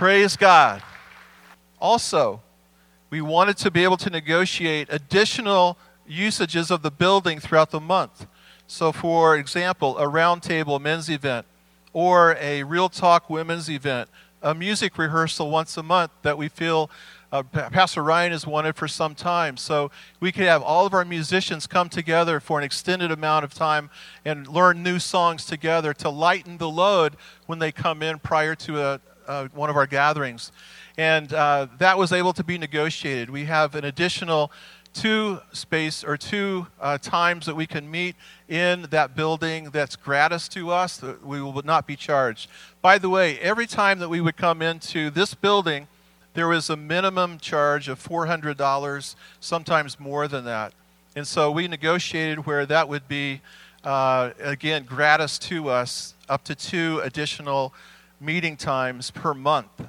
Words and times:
Praise 0.00 0.34
God. 0.34 0.82
Also, 1.78 2.40
we 3.10 3.20
wanted 3.20 3.58
to 3.58 3.70
be 3.70 3.84
able 3.84 3.98
to 3.98 4.08
negotiate 4.08 4.88
additional 4.90 5.76
usages 6.06 6.70
of 6.70 6.80
the 6.80 6.90
building 6.90 7.38
throughout 7.38 7.70
the 7.70 7.80
month. 7.80 8.26
So, 8.66 8.92
for 8.92 9.36
example, 9.36 9.98
a 9.98 10.06
roundtable 10.06 10.80
men's 10.80 11.10
event 11.10 11.44
or 11.92 12.34
a 12.40 12.62
Real 12.62 12.88
Talk 12.88 13.28
women's 13.28 13.68
event, 13.68 14.08
a 14.40 14.54
music 14.54 14.96
rehearsal 14.96 15.50
once 15.50 15.76
a 15.76 15.82
month 15.82 16.12
that 16.22 16.38
we 16.38 16.48
feel 16.48 16.90
uh, 17.30 17.42
Pastor 17.42 18.02
Ryan 18.02 18.32
has 18.32 18.46
wanted 18.46 18.76
for 18.76 18.88
some 18.88 19.14
time. 19.14 19.58
So 19.58 19.90
we 20.18 20.32
could 20.32 20.46
have 20.46 20.62
all 20.62 20.86
of 20.86 20.94
our 20.94 21.04
musicians 21.04 21.66
come 21.66 21.90
together 21.90 22.40
for 22.40 22.58
an 22.58 22.64
extended 22.64 23.12
amount 23.12 23.44
of 23.44 23.52
time 23.52 23.90
and 24.24 24.48
learn 24.48 24.82
new 24.82 24.98
songs 24.98 25.44
together 25.44 25.92
to 25.92 26.08
lighten 26.08 26.56
the 26.56 26.70
load 26.70 27.16
when 27.44 27.58
they 27.58 27.70
come 27.70 28.02
in 28.02 28.18
prior 28.18 28.54
to 28.54 28.80
a, 28.80 29.00
uh, 29.30 29.48
one 29.54 29.70
of 29.70 29.76
our 29.76 29.86
gatherings. 29.86 30.50
And 30.98 31.32
uh, 31.32 31.68
that 31.78 31.96
was 31.96 32.12
able 32.12 32.32
to 32.32 32.42
be 32.42 32.58
negotiated. 32.58 33.30
We 33.30 33.44
have 33.44 33.76
an 33.76 33.84
additional 33.84 34.50
two 34.92 35.38
space 35.52 36.02
or 36.02 36.16
two 36.16 36.66
uh, 36.80 36.98
times 36.98 37.46
that 37.46 37.54
we 37.54 37.64
can 37.64 37.88
meet 37.88 38.16
in 38.48 38.88
that 38.90 39.14
building 39.14 39.70
that's 39.70 39.94
gratis 39.94 40.48
to 40.48 40.72
us 40.72 41.00
we 41.22 41.40
will 41.40 41.62
not 41.62 41.86
be 41.86 41.94
charged 41.94 42.50
by 42.82 42.98
the 42.98 43.08
way 43.08 43.38
every 43.38 43.68
time 43.68 44.00
that 44.00 44.08
we 44.08 44.20
would 44.20 44.36
come 44.36 44.60
into 44.60 45.08
this 45.08 45.32
building 45.32 45.86
there 46.34 46.48
was 46.48 46.68
a 46.68 46.76
minimum 46.76 47.38
charge 47.38 47.88
of 47.88 48.02
$400 48.02 49.14
sometimes 49.38 50.00
more 50.00 50.26
than 50.26 50.44
that 50.46 50.72
and 51.14 51.24
so 51.24 51.52
we 51.52 51.68
negotiated 51.68 52.44
where 52.44 52.66
that 52.66 52.88
would 52.88 53.06
be 53.06 53.40
uh, 53.84 54.30
again 54.40 54.82
gratis 54.82 55.38
to 55.38 55.68
us 55.68 56.14
up 56.28 56.42
to 56.42 56.56
two 56.56 57.00
additional 57.04 57.72
meeting 58.20 58.56
times 58.56 59.10
per 59.10 59.32
month. 59.34 59.88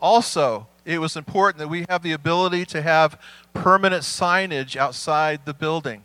Also, 0.00 0.66
it 0.84 0.98
was 0.98 1.16
important 1.16 1.58
that 1.58 1.68
we 1.68 1.84
have 1.88 2.02
the 2.02 2.12
ability 2.12 2.64
to 2.66 2.82
have 2.82 3.20
permanent 3.54 4.02
signage 4.02 4.76
outside 4.76 5.40
the 5.44 5.54
building. 5.54 6.02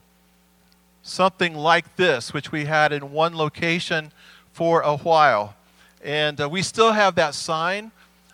Something 1.02 1.55
like 1.55 1.95
this, 1.95 2.33
which 2.33 2.52
we 2.52 2.66
had 2.66 2.92
in 2.92 3.11
one 3.11 3.36
location 3.36 4.11
for 4.53 4.81
a 4.81 4.97
while. 4.97 5.55
And 6.03 6.39
uh, 6.42 6.50
we 6.50 6.61
still 6.61 6.92
have 6.92 7.16
that 7.16 7.36
sign. 7.36 7.92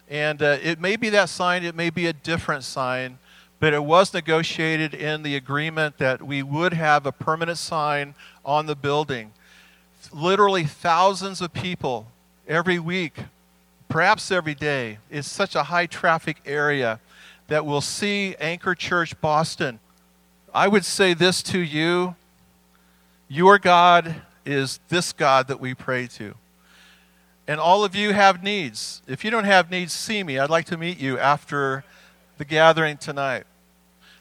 And 0.10 0.42
uh, 0.42 0.58
it 0.62 0.80
may 0.80 0.96
be 0.98 1.10
that 1.10 1.30
sign, 1.30 1.64
it 1.64 1.76
may 1.76 1.90
be 1.90 2.08
a 2.08 2.14
different 2.14 2.64
sign, 2.64 3.18
but 3.60 3.74
it 3.74 3.84
was 3.84 4.14
negotiated 4.14 4.94
in 4.94 5.24
the 5.24 5.36
agreement 5.36 5.98
that 6.00 6.22
we 6.22 6.44
would 6.44 6.74
have 6.74 7.06
a 7.06 7.12
permanent 7.12 7.58
sign 7.58 8.16
on 8.44 8.66
the 8.66 8.76
building. 8.76 9.32
Literally 10.12 10.66
thousands 10.66 11.40
of 11.40 11.54
people 11.54 12.11
every 12.52 12.78
week, 12.78 13.14
perhaps 13.88 14.30
every 14.30 14.54
day. 14.54 14.98
It's 15.10 15.28
such 15.28 15.56
a 15.56 15.64
high 15.64 15.86
traffic 15.86 16.42
area 16.46 17.00
that 17.48 17.66
we'll 17.66 17.80
see 17.80 18.36
Anchor 18.42 18.76
Church 18.76 19.20
Boston. 19.22 19.80
I 20.54 20.68
would 20.68 20.84
say 20.84 21.14
this 21.14 21.42
to 21.44 21.60
you 21.60 22.16
your 23.30 23.58
God 23.58 24.16
is 24.46 24.82
this 24.90 25.14
God 25.14 25.48
that 25.48 25.62
we 25.62 25.74
pray 25.74 26.06
to. 26.08 26.36
And 27.48 27.62
all 27.62 27.86
of 27.86 27.96
you 27.96 28.12
have 28.12 28.44
needs. 28.44 29.02
If 29.08 29.24
you 29.24 29.32
don't 29.32 29.46
have 29.46 29.72
needs, 29.72 29.94
see 29.94 30.22
me. 30.22 30.38
I'd 30.38 30.50
like 30.50 30.66
to 30.66 30.78
meet 30.78 31.00
you 31.00 31.18
after 31.18 31.86
the 32.38 32.44
gathering 32.44 32.98
tonight. 32.98 33.46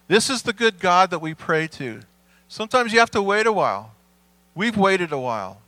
This 0.06 0.30
is 0.30 0.42
the 0.42 0.52
good 0.52 0.78
God 0.78 1.10
that 1.10 1.18
we 1.18 1.34
pray 1.34 1.66
to. 1.66 2.02
Sometimes 2.46 2.92
you 2.92 3.00
have 3.00 3.10
to 3.10 3.22
wait 3.22 3.48
a 3.48 3.52
while. 3.52 3.92
We've 4.54 4.76
waited 4.76 5.10
a 5.10 5.18
while. 5.18 5.60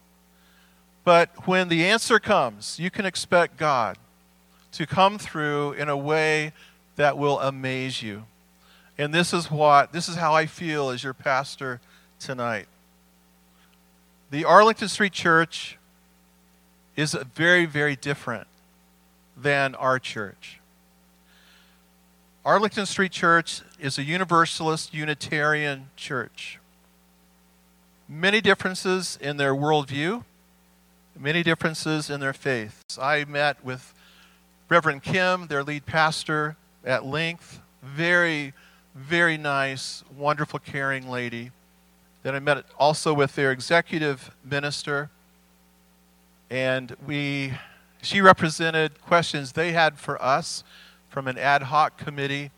But 1.05 1.47
when 1.47 1.69
the 1.69 1.85
answer 1.85 2.19
comes, 2.19 2.79
you 2.79 2.91
can 2.91 3.05
expect 3.05 3.57
God 3.57 3.99
to 4.73 4.87
come 4.87 5.19
through 5.19 5.73
in 5.73 5.89
a 5.89 5.97
way 5.97 6.53
that 6.97 7.19
will 7.19 7.41
amaze 7.41 8.03
you. 8.03 8.25
And 8.99 9.13
this 9.13 9.33
is 9.33 9.51
what 9.51 9.93
this 9.93 10.09
is 10.09 10.17
how 10.17 10.35
I 10.35 10.47
feel 10.47 10.91
as 10.91 11.03
your 11.03 11.15
pastor 11.15 11.81
tonight. 12.21 12.67
The 14.31 14.45
Arlington 14.45 14.89
Street 14.89 15.13
Church 15.13 15.79
is 16.95 17.15
very 17.35 17.67
very 17.67 17.97
different 17.97 18.47
than 19.37 19.75
our 19.75 19.99
church. 19.99 20.61
Arlington 22.45 22.87
Street 22.87 23.13
Church 23.13 23.63
is 23.79 23.99
a 23.99 24.03
universalist 24.03 24.93
Unitarian 24.93 25.91
church. 25.97 26.59
Many 28.09 28.41
differences 28.41 29.17
in 29.21 29.37
their 29.37 29.55
worldview, 29.55 30.25
many 31.19 31.43
differences 31.43 32.11
in 32.11 32.21
their 32.21 32.33
faiths. 32.33 32.99
I 33.01 33.25
met 33.25 33.65
with 33.65 33.95
Reverend 34.69 35.03
Kim, 35.03 35.47
their 35.47 35.63
lead 35.63 35.87
pastor, 35.87 36.57
at 36.85 37.05
length. 37.05 37.61
Very, 37.83 38.55
very 38.95 39.37
nice, 39.37 40.05
wonderful, 40.17 40.59
caring 40.59 41.09
lady. 41.09 41.51
Then 42.23 42.35
I 42.35 42.39
met 42.39 42.65
also 42.79 43.13
with 43.13 43.35
their 43.35 43.51
executive 43.51 44.31
minister, 44.45 45.11
and 46.51 46.95
we, 47.07 47.53
she 48.01 48.21
represented 48.21 49.01
questions 49.03 49.53
they 49.53 49.73
had 49.73 49.99
for 49.99 50.23
us 50.23 50.63
from 51.09 51.27
an 51.27 51.37
ad 51.37 51.65
hoc 51.65 51.99
committee 51.99 52.51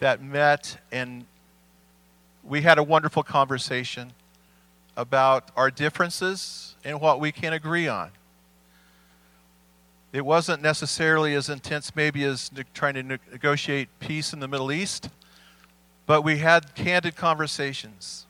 that 0.00 0.22
met, 0.22 0.78
and 0.90 1.24
we 2.42 2.62
had 2.62 2.78
a 2.78 2.82
wonderful 2.82 3.22
conversation 3.22 4.12
about 4.96 5.50
our 5.56 5.70
differences 5.70 6.74
and 6.84 7.00
what 7.00 7.20
we 7.20 7.32
can 7.32 7.52
agree 7.52 7.88
on. 7.88 8.10
It 10.12 10.24
wasn't 10.24 10.62
necessarily 10.62 11.34
as 11.34 11.48
intense, 11.48 11.94
maybe, 11.94 12.24
as 12.24 12.50
trying 12.72 12.94
to 12.94 13.02
negotiate 13.02 13.88
peace 14.00 14.32
in 14.32 14.40
the 14.40 14.48
Middle 14.48 14.72
East, 14.72 15.10
but 16.06 16.22
we 16.22 16.38
had 16.38 16.74
candid 16.74 17.16
conversations. 17.16 18.24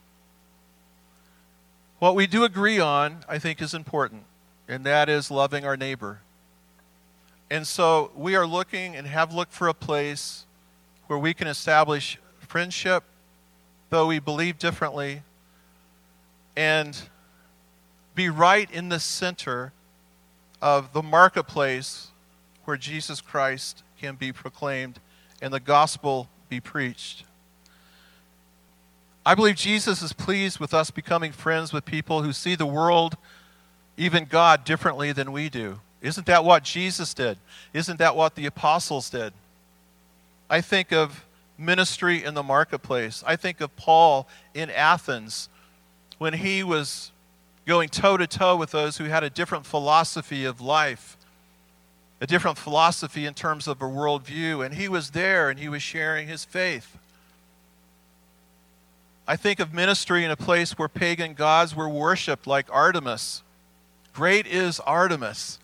What 1.99 2.15
we 2.15 2.27
do 2.27 2.45
agree 2.45 2.81
on, 2.81 3.25
I 3.29 3.39
think, 3.39 3.63
is 3.63 3.73
important, 3.73 4.25
and 4.67 4.85
that 4.85 5.09
is 5.09 5.31
loving 5.31 5.65
our 5.65 5.77
neighbor. 5.77 6.21
And 7.51 7.67
so 7.67 8.11
we 8.17 8.35
are 8.35 8.47
looking 8.47 8.97
and 8.97 9.07
have 9.07 9.33
looked 9.33 9.53
for 9.53 9.69
a 9.69 9.75
place 9.75 10.45
where 11.07 11.19
we 11.19 11.33
can 11.33 11.47
establish 11.47 12.19
friendship, 12.41 13.05
though 13.91 14.09
we 14.09 14.19
believe 14.19 14.59
differently, 14.59 15.23
and 16.57 17.01
be 18.15 18.29
right 18.29 18.71
in 18.71 18.89
the 18.89 18.99
center 18.99 19.73
of 20.63 20.93
the 20.93 21.03
marketplace 21.03 22.09
where 22.65 22.77
Jesus 22.77 23.21
Christ 23.21 23.83
can 24.01 24.17
be 24.17 24.33
proclaimed 24.33 24.99
and 25.43 25.53
the 25.53 25.61
gospel 25.61 26.29
be 26.49 26.61
preached. 26.61 27.25
I 29.25 29.35
believe 29.35 29.57
Jesus 29.57 30.03
is 30.03 30.13
pleased 30.13 30.59
with 30.59 30.73
us 30.73 30.91
becoming 30.91 31.33
friends 31.33 31.73
with 31.73 31.85
people 31.85 32.23
who 32.23 32.33
see 32.33 32.55
the 32.55 32.67
world, 32.67 33.17
even 33.97 34.25
God, 34.25 34.65
differently 34.65 35.13
than 35.13 35.33
we 35.33 35.49
do. 35.49 35.81
Isn't 36.01 36.27
that 36.27 36.45
what 36.45 36.63
Jesus 36.63 37.13
did? 37.13 37.37
Isn't 37.75 37.99
that 37.99 38.15
what 38.15 38.35
the 38.35 38.47
apostles 38.47 39.11
did? 39.11 39.33
I 40.49 40.61
think 40.61 40.93
of 40.93 41.25
ministry 41.59 42.23
in 42.23 42.35
the 42.35 42.43
marketplace. 42.43 43.25
I 43.27 43.37
think 43.37 43.61
of 43.61 43.75
Paul 43.77 44.29
in 44.55 44.71
Athens 44.71 45.49
when 46.19 46.35
he 46.35 46.63
was 46.63 47.13
going 47.67 47.89
toe 47.89 48.17
to 48.17 48.27
toe 48.27 48.57
with 48.57 48.71
those 48.71 48.97
who 48.97 49.05
had 49.05 49.25
a 49.25 49.31
different 49.31 49.67
philosophy 49.67 50.45
of 50.45 50.61
life, 50.61 51.17
a 52.21 52.27
different 52.27 52.57
philosophy 52.57 53.27
in 53.27 53.35
terms 53.35 53.67
of 53.67 53.83
a 53.83 53.85
worldview. 53.85 54.65
And 54.65 54.75
he 54.75 54.89
was 54.89 55.11
there 55.11 55.51
and 55.51 55.59
he 55.59 55.69
was 55.69 55.83
sharing 55.83 56.29
his 56.29 56.45
faith. 56.45 56.97
I 59.29 59.37
think 59.37 59.59
of 59.59 59.75
ministry 59.75 60.25
in 60.25 60.31
a 60.31 60.37
place 60.37 60.79
where 60.79 60.89
pagan 60.89 61.35
gods 61.35 61.75
were 61.75 61.89
worshiped, 61.89 62.47
like 62.47 62.67
Artemis. 62.71 63.43
Great 64.15 64.47
is 64.47 64.79
Artemis. 64.81 65.59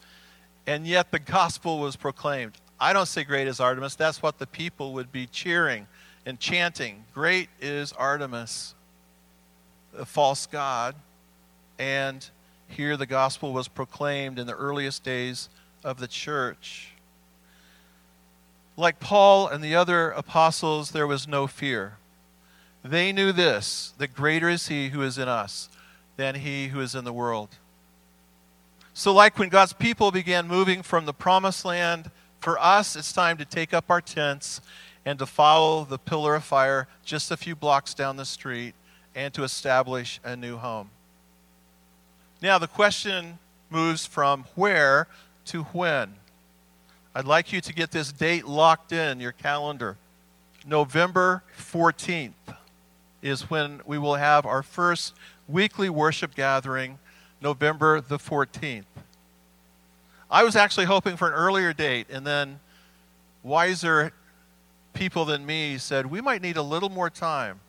And 0.66 0.86
yet 0.86 1.12
the 1.12 1.20
gospel 1.20 1.78
was 1.78 1.94
proclaimed. 1.94 2.54
I 2.80 2.92
don't 2.92 3.06
say 3.06 3.22
great 3.22 3.46
is 3.46 3.60
Artemis, 3.60 3.94
that's 3.94 4.20
what 4.20 4.38
the 4.38 4.46
people 4.46 4.92
would 4.94 5.12
be 5.12 5.26
cheering 5.26 5.86
and 6.26 6.40
chanting. 6.40 7.04
Great 7.14 7.48
is 7.60 7.92
Artemis, 7.92 8.74
a 9.96 10.04
false 10.04 10.46
god 10.46 10.94
and 11.78 12.30
here 12.68 12.96
the 12.96 13.06
gospel 13.06 13.52
was 13.52 13.68
proclaimed 13.68 14.38
in 14.38 14.46
the 14.46 14.54
earliest 14.54 15.04
days 15.04 15.48
of 15.84 15.98
the 15.98 16.08
church. 16.08 16.92
Like 18.76 19.00
Paul 19.00 19.48
and 19.48 19.62
the 19.62 19.74
other 19.74 20.10
apostles, 20.10 20.92
there 20.92 21.06
was 21.06 21.28
no 21.28 21.46
fear. 21.46 21.98
They 22.82 23.12
knew 23.12 23.30
this 23.32 23.92
that 23.98 24.14
greater 24.14 24.48
is 24.48 24.68
he 24.68 24.88
who 24.88 25.02
is 25.02 25.18
in 25.18 25.28
us 25.28 25.68
than 26.16 26.36
he 26.36 26.68
who 26.68 26.80
is 26.80 26.94
in 26.94 27.04
the 27.04 27.12
world. 27.12 27.50
So, 28.94 29.12
like 29.12 29.38
when 29.38 29.48
God's 29.48 29.72
people 29.72 30.10
began 30.10 30.48
moving 30.48 30.82
from 30.82 31.04
the 31.04 31.12
promised 31.12 31.64
land, 31.64 32.10
for 32.40 32.58
us, 32.58 32.96
it's 32.96 33.12
time 33.12 33.38
to 33.38 33.44
take 33.44 33.72
up 33.72 33.84
our 33.88 34.00
tents 34.00 34.60
and 35.04 35.18
to 35.18 35.26
follow 35.26 35.84
the 35.84 35.98
pillar 35.98 36.34
of 36.34 36.44
fire 36.44 36.88
just 37.04 37.30
a 37.30 37.36
few 37.36 37.54
blocks 37.54 37.94
down 37.94 38.16
the 38.16 38.24
street 38.24 38.74
and 39.14 39.32
to 39.34 39.44
establish 39.44 40.20
a 40.24 40.36
new 40.36 40.56
home. 40.56 40.90
Now, 42.40 42.58
the 42.58 42.66
question 42.66 43.38
moves 43.70 44.04
from 44.06 44.44
where 44.54 45.06
to 45.46 45.62
when. 45.64 46.14
I'd 47.14 47.26
like 47.26 47.52
you 47.52 47.60
to 47.60 47.72
get 47.72 47.90
this 47.90 48.12
date 48.12 48.46
locked 48.46 48.92
in 48.92 49.20
your 49.20 49.32
calendar. 49.32 49.96
November 50.66 51.42
14th 51.58 52.32
is 53.20 53.50
when 53.50 53.80
we 53.86 53.98
will 53.98 54.14
have 54.14 54.46
our 54.46 54.62
first 54.62 55.14
weekly 55.46 55.90
worship 55.90 56.34
gathering, 56.34 56.98
November 57.40 58.00
the 58.00 58.18
14th. 58.18 58.84
I 60.30 60.44
was 60.44 60.56
actually 60.56 60.86
hoping 60.86 61.16
for 61.16 61.28
an 61.28 61.34
earlier 61.34 61.72
date, 61.72 62.06
and 62.10 62.26
then 62.26 62.58
wiser 63.42 64.12
people 64.94 65.24
than 65.24 65.44
me 65.44 65.78
said 65.78 66.06
we 66.06 66.20
might 66.20 66.42
need 66.42 66.56
a 66.56 66.62
little 66.62 66.88
more 66.88 67.10
time 67.10 67.60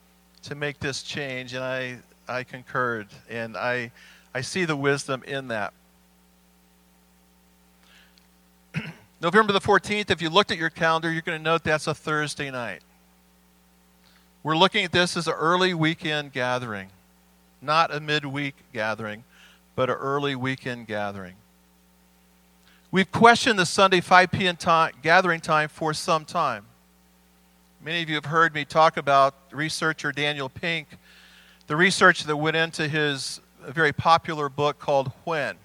to 0.44 0.54
make 0.54 0.78
this 0.78 1.02
change, 1.02 1.54
and 1.54 1.64
I, 1.64 1.98
I 2.28 2.44
concurred, 2.44 3.08
and 3.28 3.56
I, 3.56 3.90
I 4.34 4.42
see 4.42 4.64
the 4.64 4.76
wisdom 4.76 5.22
in 5.26 5.48
that. 5.48 5.72
November 9.20 9.52
the 9.52 9.60
14th, 9.60 10.10
if 10.10 10.20
you 10.20 10.28
looked 10.28 10.50
at 10.50 10.58
your 10.58 10.70
calendar, 10.70 11.10
you're 11.10 11.22
going 11.22 11.38
to 11.38 11.42
note 11.42 11.64
that's 11.64 11.86
a 11.86 11.94
Thursday 11.94 12.50
night. 12.50 12.82
We're 14.42 14.56
looking 14.56 14.84
at 14.84 14.92
this 14.92 15.16
as 15.16 15.26
an 15.26 15.34
early 15.34 15.72
weekend 15.72 16.32
gathering, 16.32 16.88
not 17.62 17.94
a 17.94 18.00
midweek 18.00 18.54
gathering, 18.74 19.24
but 19.74 19.88
an 19.88 19.96
early 19.96 20.36
weekend 20.36 20.86
gathering. 20.86 21.34
We've 22.90 23.10
questioned 23.10 23.58
the 23.58 23.66
Sunday 23.66 24.00
5 24.02 24.30
p.m. 24.30 24.56
Gathering 25.02 25.40
time 25.40 25.68
for 25.70 25.94
some 25.94 26.26
time. 26.26 26.66
Many 27.84 28.02
of 28.02 28.08
you 28.08 28.14
have 28.14 28.24
heard 28.24 28.54
me 28.54 28.64
talk 28.64 28.96
about 28.96 29.34
researcher 29.52 30.10
Daniel 30.10 30.48
Pink, 30.48 30.88
the 31.66 31.76
research 31.76 32.24
that 32.24 32.34
went 32.34 32.56
into 32.56 32.88
his 32.88 33.42
very 33.60 33.92
popular 33.92 34.48
book 34.48 34.78
called 34.78 35.12
When. 35.24 35.56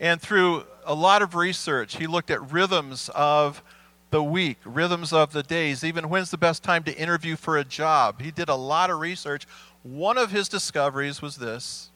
And 0.00 0.20
through 0.20 0.64
a 0.84 0.92
lot 0.92 1.22
of 1.22 1.36
research, 1.36 1.98
he 1.98 2.08
looked 2.08 2.32
at 2.32 2.50
rhythms 2.50 3.10
of 3.14 3.62
the 4.10 4.20
week, 4.20 4.58
rhythms 4.64 5.12
of 5.12 5.32
the 5.32 5.44
days, 5.44 5.84
even 5.84 6.08
when's 6.08 6.32
the 6.32 6.36
best 6.36 6.64
time 6.64 6.82
to 6.82 6.98
interview 6.98 7.36
for 7.36 7.56
a 7.56 7.64
job. 7.64 8.20
He 8.20 8.32
did 8.32 8.48
a 8.48 8.56
lot 8.56 8.90
of 8.90 8.98
research. 8.98 9.46
One 9.84 10.18
of 10.18 10.32
his 10.32 10.48
discoveries 10.48 11.22
was 11.22 11.36
this 11.36 11.90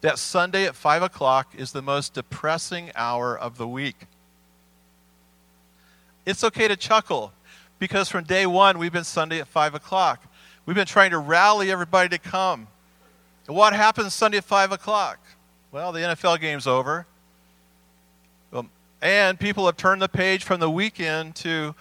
that 0.00 0.18
Sunday 0.18 0.64
at 0.64 0.74
5 0.74 1.02
o'clock 1.02 1.54
is 1.54 1.72
the 1.72 1.82
most 1.82 2.14
depressing 2.14 2.92
hour 2.94 3.36
of 3.38 3.58
the 3.58 3.68
week. 3.68 4.06
It's 6.24 6.42
okay 6.42 6.66
to 6.66 6.76
chuckle 6.76 7.34
because 7.78 8.08
from 8.08 8.24
day 8.24 8.46
one, 8.46 8.78
we've 8.78 8.92
been 8.92 9.04
Sunday 9.04 9.40
at 9.40 9.48
5 9.48 9.74
o'clock. 9.74 10.24
We've 10.66 10.76
been 10.76 10.86
trying 10.86 11.10
to 11.10 11.18
rally 11.18 11.70
everybody 11.70 12.08
to 12.10 12.18
come. 12.18 12.68
And 13.46 13.56
what 13.56 13.74
happens 13.74 14.14
Sunday 14.14 14.38
at 14.38 14.44
5 14.44 14.72
o'clock? 14.72 15.18
Well, 15.72 15.92
the 15.92 16.00
NFL 16.00 16.40
game's 16.40 16.66
over. 16.66 17.06
Um, 18.52 18.70
and 19.02 19.38
people 19.38 19.66
have 19.66 19.76
turned 19.76 20.00
the 20.00 20.08
page 20.08 20.44
from 20.44 20.60
the 20.60 20.70
weekend 20.70 21.34
to 21.36 21.74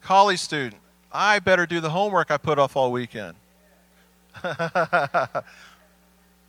college 0.00 0.40
student. 0.40 0.80
I 1.12 1.38
better 1.38 1.66
do 1.66 1.80
the 1.80 1.90
homework 1.90 2.30
I 2.30 2.36
put 2.36 2.58
off 2.58 2.76
all 2.76 2.90
weekend. 2.92 3.36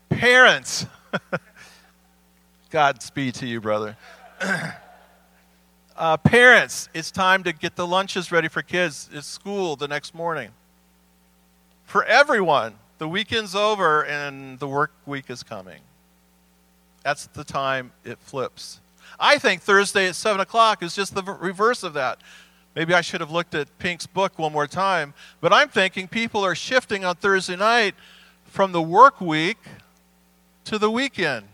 Parents, 0.10 0.86
Godspeed 2.70 3.36
to 3.36 3.48
you, 3.48 3.62
brother. 3.62 3.96
uh, 5.98 6.18
parents, 6.18 6.90
it's 6.94 7.12
time 7.12 7.44
to 7.44 7.54
get 7.54 7.76
the 7.76 7.88
lunches 7.88 8.32
ready 8.32 8.48
for 8.48 8.62
kids. 8.62 9.10
It's 9.12 9.26
school 9.26 9.76
the 9.76 9.88
next 9.88 10.14
morning. 10.14 10.52
For 11.86 12.04
everyone, 12.04 12.76
the 13.00 13.08
weekend's 13.08 13.56
over 13.56 14.06
and 14.06 14.60
the 14.60 14.68
work 14.68 14.92
week 15.06 15.30
is 15.30 15.44
coming. 15.44 15.82
That's 17.04 17.28
the 17.28 17.44
time 17.44 17.92
it 18.04 18.20
flips. 18.20 18.80
I 19.20 19.40
think 19.40 19.62
Thursday 19.62 20.08
at 20.08 20.16
7 20.16 20.40
o'clock 20.40 20.84
is 20.84 20.96
just 20.96 21.16
the 21.16 21.24
reverse 21.24 21.84
of 21.84 21.94
that. 21.94 22.20
Maybe 22.76 22.94
I 22.94 23.02
should 23.02 23.22
have 23.22 23.32
looked 23.32 23.56
at 23.56 23.76
Pink's 23.80 24.06
book 24.06 24.38
one 24.38 24.52
more 24.52 24.68
time, 24.68 25.16
but 25.42 25.52
I'm 25.52 25.70
thinking 25.70 26.08
people 26.08 26.44
are 26.44 26.54
shifting 26.54 27.04
on 27.04 27.16
Thursday 27.16 27.56
night 27.56 27.96
from 28.46 28.72
the 28.72 28.82
work 28.82 29.20
week 29.20 29.58
to 30.66 30.78
the 30.78 30.92
weekend. 30.92 31.48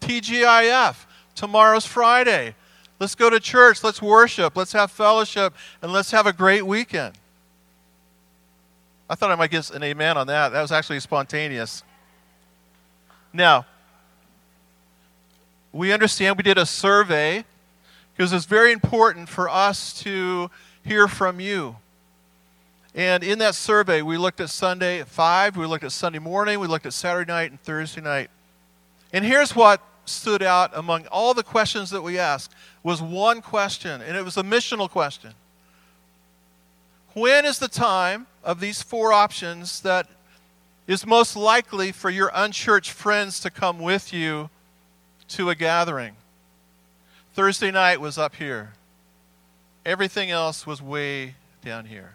TGIF. 0.00 1.04
Tomorrow's 1.34 1.84
Friday. 1.86 2.54
Let's 3.00 3.14
go 3.14 3.30
to 3.30 3.38
church. 3.38 3.84
Let's 3.84 4.02
worship. 4.02 4.56
Let's 4.56 4.72
have 4.72 4.90
fellowship. 4.90 5.54
And 5.82 5.92
let's 5.92 6.10
have 6.10 6.26
a 6.26 6.32
great 6.32 6.66
weekend. 6.66 7.14
I 9.08 9.14
thought 9.14 9.30
I 9.30 9.36
might 9.36 9.50
get 9.50 9.70
an 9.70 9.82
amen 9.82 10.16
on 10.16 10.26
that. 10.26 10.50
That 10.50 10.60
was 10.60 10.72
actually 10.72 11.00
spontaneous. 11.00 11.82
Now, 13.32 13.66
we 15.72 15.92
understand 15.92 16.36
we 16.36 16.42
did 16.42 16.58
a 16.58 16.66
survey 16.66 17.44
because 18.16 18.32
it's 18.32 18.46
very 18.46 18.72
important 18.72 19.28
for 19.28 19.48
us 19.48 19.92
to 20.02 20.50
hear 20.84 21.06
from 21.06 21.40
you. 21.40 21.76
And 22.94 23.22
in 23.22 23.38
that 23.38 23.54
survey, 23.54 24.02
we 24.02 24.16
looked 24.16 24.40
at 24.40 24.50
Sunday 24.50 25.00
at 25.00 25.08
5, 25.08 25.56
we 25.56 25.66
looked 25.66 25.84
at 25.84 25.92
Sunday 25.92 26.18
morning, 26.18 26.58
we 26.58 26.66
looked 26.66 26.86
at 26.86 26.92
Saturday 26.92 27.30
night 27.30 27.50
and 27.50 27.62
Thursday 27.62 28.00
night. 28.00 28.30
And 29.12 29.24
here's 29.24 29.54
what 29.54 29.80
stood 30.08 30.42
out 30.42 30.70
among 30.74 31.06
all 31.08 31.34
the 31.34 31.42
questions 31.42 31.90
that 31.90 32.02
we 32.02 32.18
asked 32.18 32.52
was 32.82 33.00
one 33.00 33.40
question, 33.42 34.00
and 34.00 34.16
it 34.16 34.24
was 34.24 34.36
a 34.36 34.42
missional 34.42 34.88
question. 34.88 35.34
When 37.14 37.44
is 37.44 37.58
the 37.58 37.68
time 37.68 38.26
of 38.44 38.60
these 38.60 38.82
four 38.82 39.12
options 39.12 39.80
that 39.80 40.06
is 40.86 41.06
most 41.06 41.36
likely 41.36 41.92
for 41.92 42.10
your 42.10 42.30
unchurched 42.34 42.90
friends 42.90 43.40
to 43.40 43.50
come 43.50 43.78
with 43.78 44.12
you 44.12 44.50
to 45.28 45.50
a 45.50 45.54
gathering? 45.54 46.14
Thursday 47.34 47.70
night 47.70 48.00
was 48.00 48.18
up 48.18 48.36
here. 48.36 48.72
Everything 49.84 50.30
else 50.30 50.66
was 50.66 50.82
way 50.82 51.34
down 51.64 51.86
here. 51.86 52.14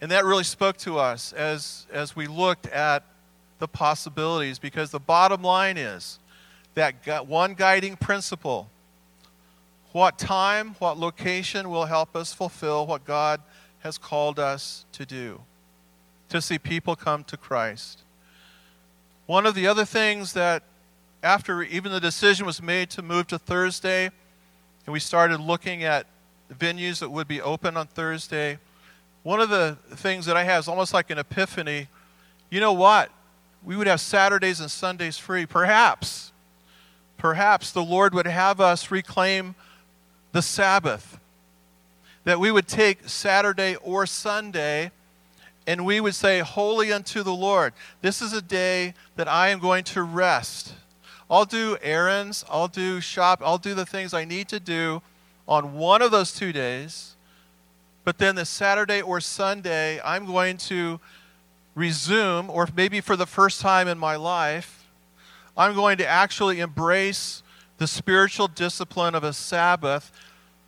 And 0.00 0.10
that 0.10 0.24
really 0.24 0.44
spoke 0.44 0.76
to 0.78 0.98
us 0.98 1.32
as, 1.32 1.86
as 1.92 2.14
we 2.14 2.26
looked 2.26 2.66
at 2.66 3.04
the 3.58 3.68
possibilities 3.68 4.58
because 4.58 4.90
the 4.90 5.00
bottom 5.00 5.42
line 5.42 5.78
is 5.78 6.18
that 6.74 7.26
one 7.26 7.54
guiding 7.54 7.96
principle 7.96 8.68
what 9.94 10.18
time, 10.18 10.74
what 10.80 10.98
location 10.98 11.70
will 11.70 11.84
help 11.84 12.16
us 12.16 12.32
fulfill 12.32 12.84
what 12.84 13.04
God 13.04 13.40
has 13.78 13.96
called 13.96 14.40
us 14.40 14.84
to 14.90 15.06
do 15.06 15.40
to 16.30 16.42
see 16.42 16.58
people 16.58 16.96
come 16.96 17.22
to 17.22 17.36
Christ. 17.36 18.02
One 19.26 19.46
of 19.46 19.54
the 19.54 19.68
other 19.68 19.84
things 19.84 20.32
that, 20.32 20.64
after 21.22 21.62
even 21.62 21.92
the 21.92 22.00
decision 22.00 22.44
was 22.44 22.60
made 22.60 22.90
to 22.90 23.02
move 23.02 23.28
to 23.28 23.38
Thursday, 23.38 24.10
and 24.84 24.92
we 24.92 24.98
started 24.98 25.38
looking 25.38 25.84
at 25.84 26.06
venues 26.52 26.98
that 26.98 27.10
would 27.10 27.28
be 27.28 27.40
open 27.40 27.76
on 27.76 27.86
Thursday, 27.86 28.58
one 29.22 29.40
of 29.40 29.48
the 29.48 29.78
things 29.94 30.26
that 30.26 30.36
I 30.36 30.42
had 30.42 30.58
is 30.58 30.66
almost 30.66 30.92
like 30.92 31.10
an 31.10 31.18
epiphany. 31.18 31.86
You 32.50 32.58
know 32.58 32.72
what? 32.72 33.12
We 33.62 33.76
would 33.76 33.86
have 33.86 34.00
Saturdays 34.00 34.58
and 34.58 34.68
Sundays 34.68 35.16
free. 35.18 35.46
Perhaps, 35.46 36.32
perhaps 37.24 37.72
the 37.72 37.82
Lord 37.82 38.12
would 38.12 38.26
have 38.26 38.60
us 38.60 38.90
reclaim 38.90 39.54
the 40.32 40.42
Sabbath. 40.42 41.18
That 42.24 42.38
we 42.38 42.50
would 42.50 42.68
take 42.68 43.08
Saturday 43.08 43.76
or 43.76 44.04
Sunday 44.04 44.90
and 45.66 45.86
we 45.86 46.02
would 46.02 46.14
say, 46.14 46.40
Holy 46.40 46.92
unto 46.92 47.22
the 47.22 47.32
Lord. 47.32 47.72
This 48.02 48.20
is 48.20 48.34
a 48.34 48.42
day 48.42 48.92
that 49.16 49.26
I 49.26 49.48
am 49.48 49.58
going 49.58 49.84
to 49.84 50.02
rest. 50.02 50.74
I'll 51.30 51.46
do 51.46 51.78
errands, 51.80 52.44
I'll 52.50 52.68
do 52.68 53.00
shop, 53.00 53.40
I'll 53.42 53.56
do 53.56 53.72
the 53.72 53.86
things 53.86 54.12
I 54.12 54.26
need 54.26 54.48
to 54.48 54.60
do 54.60 55.00
on 55.48 55.72
one 55.72 56.02
of 56.02 56.10
those 56.10 56.30
two 56.30 56.52
days 56.52 57.14
but 58.04 58.18
then 58.18 58.34
the 58.34 58.44
Saturday 58.44 59.00
or 59.00 59.18
Sunday, 59.18 59.98
I'm 60.04 60.26
going 60.26 60.58
to 60.58 61.00
resume, 61.74 62.50
or 62.50 62.68
maybe 62.76 63.00
for 63.00 63.16
the 63.16 63.24
first 63.24 63.62
time 63.62 63.88
in 63.88 63.98
my 63.98 64.16
life, 64.16 64.83
I'm 65.56 65.74
going 65.74 65.98
to 65.98 66.06
actually 66.06 66.60
embrace 66.60 67.42
the 67.78 67.86
spiritual 67.86 68.48
discipline 68.48 69.14
of 69.14 69.24
a 69.24 69.32
Sabbath 69.32 70.10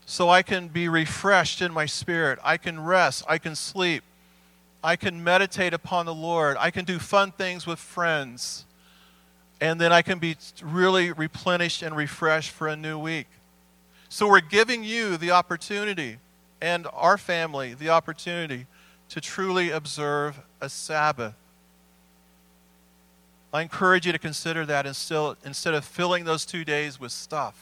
so 0.05 0.29
I 0.29 0.43
can 0.43 0.69
be 0.69 0.89
refreshed 0.89 1.61
in 1.61 1.73
my 1.73 1.87
spirit. 1.87 2.39
I 2.45 2.57
can 2.57 2.83
rest. 2.83 3.25
I 3.29 3.39
can 3.39 3.57
sleep. 3.57 4.05
I 4.85 4.95
can 4.95 5.23
meditate 5.23 5.75
upon 5.75 6.07
the 6.07 6.15
Lord. 6.15 6.57
I 6.61 6.71
can 6.71 6.85
do 6.85 7.01
fun 7.01 7.33
things 7.33 7.67
with 7.67 7.81
friends. 7.81 8.67
And 9.61 9.81
then 9.81 9.93
I 9.93 10.03
can 10.03 10.19
be 10.19 10.37
really 10.63 11.11
replenished 11.11 11.83
and 11.83 11.97
refreshed 11.97 12.51
for 12.51 12.69
a 12.69 12.77
new 12.77 12.99
week. 12.99 13.27
So 14.09 14.29
we're 14.29 14.41
giving 14.41 14.85
you 14.85 15.17
the 15.17 15.33
opportunity 15.33 16.19
and 16.61 16.87
our 16.93 17.19
family 17.19 17.75
the 17.75 17.89
opportunity 17.89 18.67
to 19.09 19.21
truly 19.21 19.71
observe 19.71 20.41
a 20.61 20.69
Sabbath. 20.69 21.35
I 23.57 23.63
encourage 23.63 24.05
you 24.05 24.13
to 24.13 24.19
consider 24.19 24.67
that 24.67 24.85
instead 24.85 25.73
of 25.73 25.83
filling 25.83 26.27
those 26.27 26.45
two 26.45 26.63
days 26.63 27.01
with 27.01 27.11
stuff. 27.11 27.55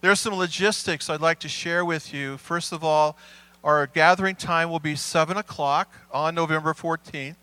There's 0.00 0.18
some 0.18 0.34
logistics 0.34 1.08
I'd 1.08 1.20
like 1.20 1.38
to 1.38 1.48
share 1.48 1.84
with 1.84 2.12
you. 2.12 2.36
First 2.36 2.72
of 2.72 2.82
all, 2.82 3.16
our 3.62 3.86
gathering 3.86 4.34
time 4.34 4.70
will 4.70 4.80
be 4.80 4.96
7 4.96 5.36
o'clock 5.36 5.94
on 6.10 6.34
November 6.34 6.74
14th. 6.74 7.36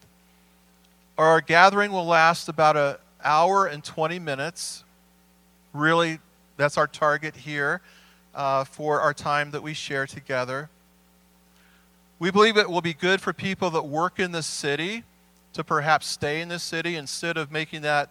Our 1.17 1.39
gathering 1.39 1.93
will 1.93 2.05
last 2.05 2.49
about 2.49 2.75
an 2.75 2.97
hour 3.23 3.67
and 3.67 3.81
20 3.81 4.19
minutes. 4.19 4.83
Really 5.71 6.19
That's 6.57 6.77
our 6.77 6.87
target 6.87 7.37
here 7.37 7.79
uh, 8.33 8.65
for 8.65 8.99
our 8.99 9.13
time 9.13 9.51
that 9.51 9.63
we 9.63 9.73
share 9.73 10.07
together. 10.07 10.69
We 12.19 12.31
believe 12.31 12.57
it 12.57 12.69
will 12.69 12.81
be 12.81 12.93
good 12.93 13.21
for 13.21 13.31
people 13.31 13.69
that 13.69 13.83
work 13.83 14.19
in 14.19 14.33
the 14.33 14.43
city 14.43 15.05
to 15.55 15.63
perhaps 15.63 16.07
stay 16.07 16.41
in 16.41 16.47
the 16.47 16.59
city 16.59 16.95
instead 16.95 17.35
of 17.35 17.51
making 17.51 17.81
that 17.81 18.09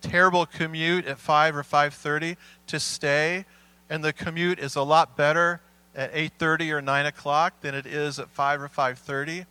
terrible 0.00 0.46
commute 0.46 1.06
at 1.06 1.18
5 1.18 1.56
or 1.56 1.62
5.30 1.62 2.36
to 2.68 2.78
stay. 2.78 3.44
And 3.88 4.04
the 4.04 4.12
commute 4.12 4.58
is 4.58 4.76
a 4.76 4.82
lot 4.82 5.16
better 5.16 5.60
at 5.96 6.12
8.30 6.14 6.70
or 6.72 6.82
9 6.82 7.06
o'clock 7.06 7.60
than 7.60 7.74
it 7.74 7.86
is 7.86 8.18
at 8.18 8.28
5 8.30 8.62
or 8.62 8.68
5.30 8.68 9.46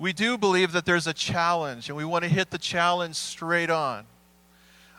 we 0.00 0.14
do 0.14 0.38
believe 0.38 0.72
that 0.72 0.86
there's 0.86 1.06
a 1.06 1.12
challenge 1.12 1.90
and 1.90 1.96
we 1.96 2.06
want 2.06 2.24
to 2.24 2.30
hit 2.30 2.50
the 2.50 2.58
challenge 2.58 3.16
straight 3.16 3.68
on. 3.68 4.06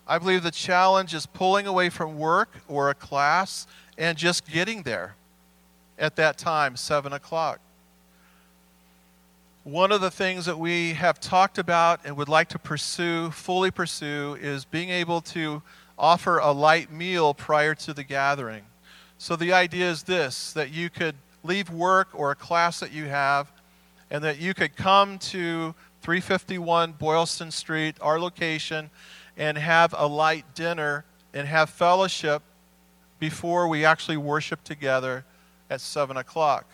I 0.08 0.20
believe 0.20 0.44
the 0.44 0.52
challenge 0.52 1.16
is 1.16 1.26
pulling 1.26 1.66
away 1.66 1.90
from 1.90 2.20
work 2.20 2.60
or 2.68 2.92
a 2.92 2.94
class 2.94 3.66
and 3.98 4.16
just 4.16 4.48
getting 4.48 4.84
there 4.84 5.16
at 5.98 6.16
that 6.18 6.38
time 6.38 6.76
7 6.76 7.12
o'clock 7.14 7.60
one 9.64 9.92
of 9.92 10.02
the 10.02 10.10
things 10.10 10.46
that 10.46 10.58
we 10.58 10.94
have 10.94 11.20
talked 11.20 11.60
about 11.60 12.00
and 12.04 12.18
would 12.18 12.30
like 12.30 12.50
to 12.50 12.58
pursue, 12.58 13.30
fully 13.30 13.70
pursue, 13.70 14.36
is 14.42 14.66
being 14.66 14.90
able 14.90 15.22
to 15.22 15.62
offer 16.00 16.40
a 16.40 16.52
light 16.52 16.92
meal 16.92 17.36
prior 17.36 17.76
to 17.76 17.94
the 17.94 18.04
gathering. 18.04 18.64
So 19.20 19.36
the 19.36 19.54
idea 19.54 19.92
is 19.92 20.02
this 20.04 20.52
that 20.54 20.72
you 20.72 20.90
could 20.90 21.16
leave 21.44 21.70
work 21.70 22.10
or 22.14 22.32
a 22.32 22.36
class 22.36 22.80
that 22.80 22.92
you 22.92 23.06
have, 23.06 23.52
and 24.10 24.24
that 24.24 24.40
you 24.40 24.56
could 24.56 24.76
come 24.76 25.20
to 25.20 25.76
351 26.02 26.94
Boylston 26.94 27.52
Street, 27.52 27.96
our 28.02 28.20
location, 28.20 28.90
and 29.38 29.60
have 29.60 29.94
a 29.96 30.08
light 30.08 30.56
dinner 30.56 31.06
and 31.36 31.48
have 31.48 31.70
fellowship 31.70 32.42
before 33.20 33.68
we 33.68 33.86
actually 33.86 34.18
worship 34.18 34.64
together 34.64 35.24
at 35.70 35.82
7 35.82 36.18
o'clock. 36.18 36.66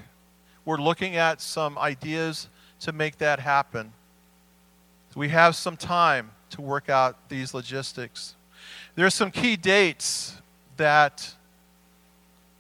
We're 0.64 0.78
looking 0.78 1.18
at 1.18 1.42
some 1.42 1.78
ideas 1.78 2.48
to 2.82 2.92
make 2.92 3.18
that 3.18 3.40
happen. 3.40 3.92
We 5.16 5.30
have 5.30 5.56
some 5.56 5.76
time 5.76 6.30
to 6.52 6.62
work 6.62 6.90
out 6.90 7.28
these 7.28 7.54
logistics. 7.56 8.36
There 8.96 9.04
are 9.04 9.10
some 9.10 9.32
key 9.32 9.56
dates 9.56 10.36
that 10.78 11.34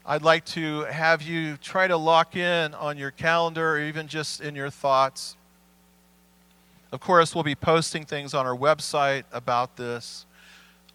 I'd 0.03 0.23
like 0.23 0.43
to 0.45 0.85
have 0.85 1.21
you 1.21 1.57
try 1.57 1.87
to 1.87 1.97
lock 1.97 2.35
in 2.35 2.73
on 2.73 2.97
your 2.97 3.11
calendar 3.11 3.73
or 3.73 3.79
even 3.79 4.07
just 4.07 4.41
in 4.41 4.55
your 4.55 4.71
thoughts. 4.71 5.35
Of 6.91 6.99
course, 6.99 7.35
we'll 7.35 7.43
be 7.43 7.53
posting 7.53 8.05
things 8.05 8.33
on 8.33 8.47
our 8.47 8.55
website 8.55 9.25
about 9.31 9.77
this. 9.77 10.25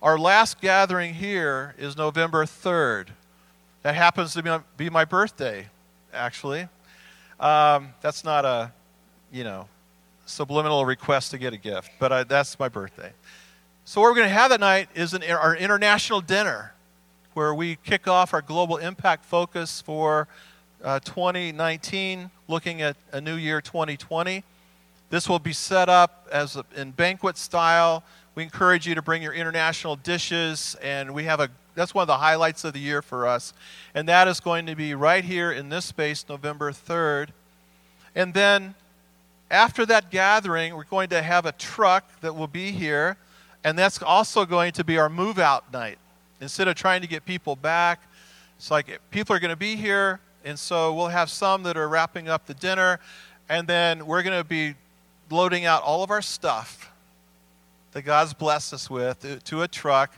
Our 0.01 0.19
last 0.19 0.61
gathering 0.61 1.15
here 1.15 1.77
is 1.79 1.97
November 1.97 2.45
3rd. 2.45 3.09
That 3.83 3.95
happens 3.95 4.33
to 4.35 4.65
be 4.77 4.91
my 4.91 5.05
birthday, 5.05 5.69
actually. 6.13 6.67
Um, 7.39 7.95
that's 8.01 8.25
not 8.25 8.45
a 8.45 8.73
you 9.33 9.45
know, 9.45 9.67
subliminal 10.27 10.85
request 10.85 11.31
to 11.31 11.39
get 11.39 11.53
a 11.53 11.57
gift, 11.57 11.91
but 11.99 12.13
I, 12.13 12.25
that's 12.25 12.59
my 12.59 12.69
birthday. 12.69 13.13
So, 13.85 14.01
what 14.01 14.09
we're 14.11 14.17
going 14.17 14.29
to 14.29 14.35
have 14.35 14.51
that 14.51 14.61
night 14.61 14.89
is 14.95 15.15
an, 15.15 15.25
our 15.25 15.57
international 15.57 16.21
dinner 16.21 16.75
where 17.35 17.55
we 17.55 17.77
kick 17.77 18.07
off 18.07 18.35
our 18.35 18.43
global 18.43 18.77
impact 18.77 19.25
focus 19.25 19.81
for 19.81 20.29
uh, 20.85 21.01
2019, 21.01 22.31
looking 22.47 22.83
at 22.83 22.97
a 23.13 23.21
new 23.21 23.37
year 23.37 23.61
2020. 23.61 24.45
This 25.09 25.29
will 25.29 25.39
be 25.39 25.53
set 25.53 25.89
up 25.89 26.29
as 26.31 26.57
a, 26.57 26.65
in 26.77 26.91
banquet 26.91 27.39
style. 27.39 28.05
We 28.35 28.43
encourage 28.43 28.87
you 28.87 28.95
to 28.95 29.03
bring 29.03 29.23
your 29.23 29.33
international 29.33 29.97
dishes, 29.97 30.77
and 30.83 31.15
we 31.15 31.25
have 31.25 31.41
a 31.41 31.49
that's 31.75 31.95
one 31.95 32.03
of 32.03 32.09
the 32.09 32.19
highlights 32.19 32.65
of 32.65 32.75
the 32.75 32.81
year 32.81 33.01
for 33.01 33.27
us. 33.27 33.55
And 33.95 34.07
that 34.09 34.29
is 34.29 34.41
going 34.41 34.67
to 34.67 34.77
be 34.77 34.95
right 34.95 35.25
here 35.25 35.51
in 35.51 35.71
this 35.71 35.87
space, 35.87 36.27
November 36.29 36.71
3rd. 36.71 37.29
And 38.15 38.35
then 38.35 38.75
after 39.53 39.85
that 39.87 40.11
gathering, 40.11 40.75
we're 40.75 40.85
going 40.85 41.11
to 41.11 41.21
have 41.21 41.45
a 41.45 41.53
truck 41.53 42.21
that 42.23 42.35
will 42.35 42.47
be 42.47 42.73
here, 42.73 43.19
and 43.63 43.79
that's 43.79 44.03
also 44.03 44.47
going 44.47 44.73
to 44.73 44.83
be 44.83 44.99
our 44.99 45.11
move 45.11 45.39
out 45.39 45.71
night. 45.73 45.99
Instead 46.41 46.67
of 46.67 46.75
trying 46.75 47.03
to 47.03 47.07
get 47.07 47.25
people 47.27 47.55
back, 47.55 48.01
it's 48.57 48.71
like 48.71 48.99
people 49.11 49.37
are 49.37 49.39
going 49.39 49.51
to 49.51 49.57
be 49.57 49.77
here, 49.77 50.21
and 50.45 50.59
so 50.59 50.95
we'll 50.95 51.09
have 51.09 51.31
some 51.31 51.63
that 51.65 51.77
are 51.77 51.87
wrapping 51.87 52.29
up 52.29 52.47
the 52.47 52.55
dinner, 52.55 52.99
and 53.49 53.69
then 53.69 54.07
we're 54.07 54.23
going 54.23 54.37
to 54.37 54.49
be 54.49 54.75
loading 55.31 55.67
out 55.67 55.83
all 55.83 56.03
of 56.03 56.11
our 56.11 56.23
stuff 56.23 56.91
that 57.93 58.03
God's 58.03 58.33
blessed 58.33 58.73
us 58.73 58.89
with 58.89 59.45
to 59.45 59.63
a 59.63 59.69
truck, 59.69 60.17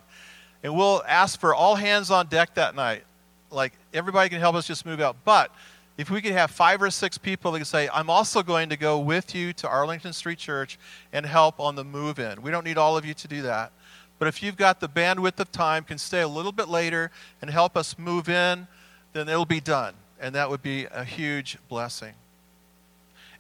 and 0.63 0.77
we'll 0.77 1.03
ask 1.09 1.41
for 1.41 1.55
all 1.55 1.75
hands 1.75 2.11
on 2.11 2.29
deck 2.29 2.55
that 2.55 2.77
night. 2.77 3.03
Like 3.51 3.73
everybody 3.93 4.29
can 4.29 4.39
help 4.39 4.55
us 4.55 4.67
just 4.67 4.87
move 4.87 5.01
out, 5.01 5.17
but 5.25 5.51
if 5.97 6.11
we 6.11 6.21
could 6.21 6.33
have 6.33 6.51
five 6.51 6.83
or 6.83 6.91
six 6.91 7.19
people 7.19 7.53
that 7.53 7.61
could 7.61 7.69
say, 7.69 7.89
I'm 7.93 8.11
also 8.11 8.43
going 8.43 8.69
to 8.71 8.77
go 8.77 8.99
with 8.99 9.35
you 9.35 9.53
to 9.55 9.69
Arlington 9.69 10.13
Street 10.13 10.39
Church 10.39 10.79
and 11.13 11.25
help 11.25 11.61
on 11.61 11.77
the 11.77 11.85
move 11.85 12.19
in. 12.19 12.43
We 12.43 12.51
don't 12.51 12.65
need 12.65 12.79
all 12.79 12.97
of 12.97 13.05
you 13.05 13.15
to 13.15 13.29
do 13.29 13.43
that. 13.43 13.73
But 14.19 14.29
if 14.29 14.43
you've 14.43 14.57
got 14.57 14.81
the 14.81 14.89
bandwidth 14.89 15.39
of 15.39 15.53
time, 15.53 15.85
can 15.85 15.99
stay 15.99 16.21
a 16.21 16.29
little 16.29 16.53
bit 16.53 16.69
later 16.69 17.11
and 17.41 17.51
help 17.51 17.77
us 17.77 17.99
move 17.99 18.29
in, 18.29 18.67
then 19.13 19.29
it'll 19.29 19.45
be 19.45 19.61
done. 19.61 19.95
And 20.21 20.35
that 20.35 20.51
would 20.51 20.63
be 20.63 20.87
a 20.87 21.05
huge 21.05 21.59
blessing. 21.69 22.15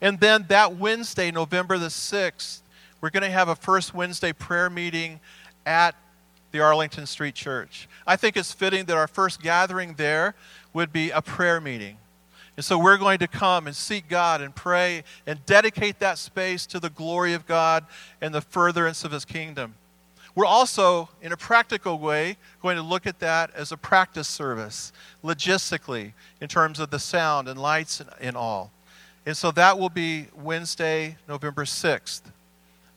And 0.01 0.21
then 0.21 0.47
that 0.49 0.77
Wednesday, 0.77 1.31
November 1.31 1.79
the 1.79 1.89
6th, 1.89 2.61
we're 3.01 3.11
going 3.11 3.23
to 3.23 3.31
have 3.31 3.49
a 3.49 3.57
first 3.57 3.95
Wednesday 3.95 4.33
prayer 4.33 4.71
meeting 4.71 5.21
at 5.67 5.95
the 6.53 6.61
Arlington 6.61 7.07
Street 7.07 7.35
Church. 7.35 7.89
I 8.07 8.17
think 8.17 8.37
it's 8.37 8.53
fitting 8.53 8.85
that 8.87 8.97
our 8.97 9.09
first 9.09 9.43
gathering 9.43 9.95
there 9.95 10.35
would 10.73 10.93
be 10.93 11.11
a 11.11 11.21
prayer 11.21 11.61
meeting. 11.61 11.97
And 12.57 12.65
so 12.65 12.79
we're 12.79 12.99
going 12.99 13.19
to 13.19 13.27
come 13.27 13.67
and 13.67 13.75
seek 13.75 14.09
God 14.09 14.41
and 14.41 14.55
pray 14.55 15.03
and 15.27 15.45
dedicate 15.45 15.99
that 15.99 16.19
space 16.19 16.67
to 16.67 16.79
the 16.79 16.91
glory 16.91 17.33
of 17.35 17.47
God 17.47 17.85
and 18.21 18.35
the 18.35 18.41
furtherance 18.41 19.05
of 19.05 19.11
His 19.11 19.25
kingdom. 19.25 19.75
We're 20.37 20.47
also, 20.47 21.09
in 21.23 21.33
a 21.33 21.37
practical 21.37 21.99
way, 21.99 22.37
going 22.61 22.77
to 22.77 22.83
look 22.83 23.07
at 23.07 23.21
that 23.21 23.53
as 23.55 23.71
a 23.71 23.77
practice 23.77 24.27
service, 24.27 24.93
logistically, 25.23 26.13
in 26.41 26.49
terms 26.49 26.81
of 26.81 26.91
the 26.91 26.99
sound 26.99 27.49
and 27.49 27.61
lights 27.61 28.01
and, 28.01 28.11
and 28.21 28.37
all. 28.37 28.73
And 29.27 29.37
so 29.37 29.51
that 29.53 29.79
will 29.79 29.91
be 29.91 30.27
Wednesday, 30.35 31.17
November 31.29 31.65
6th. 31.65 32.23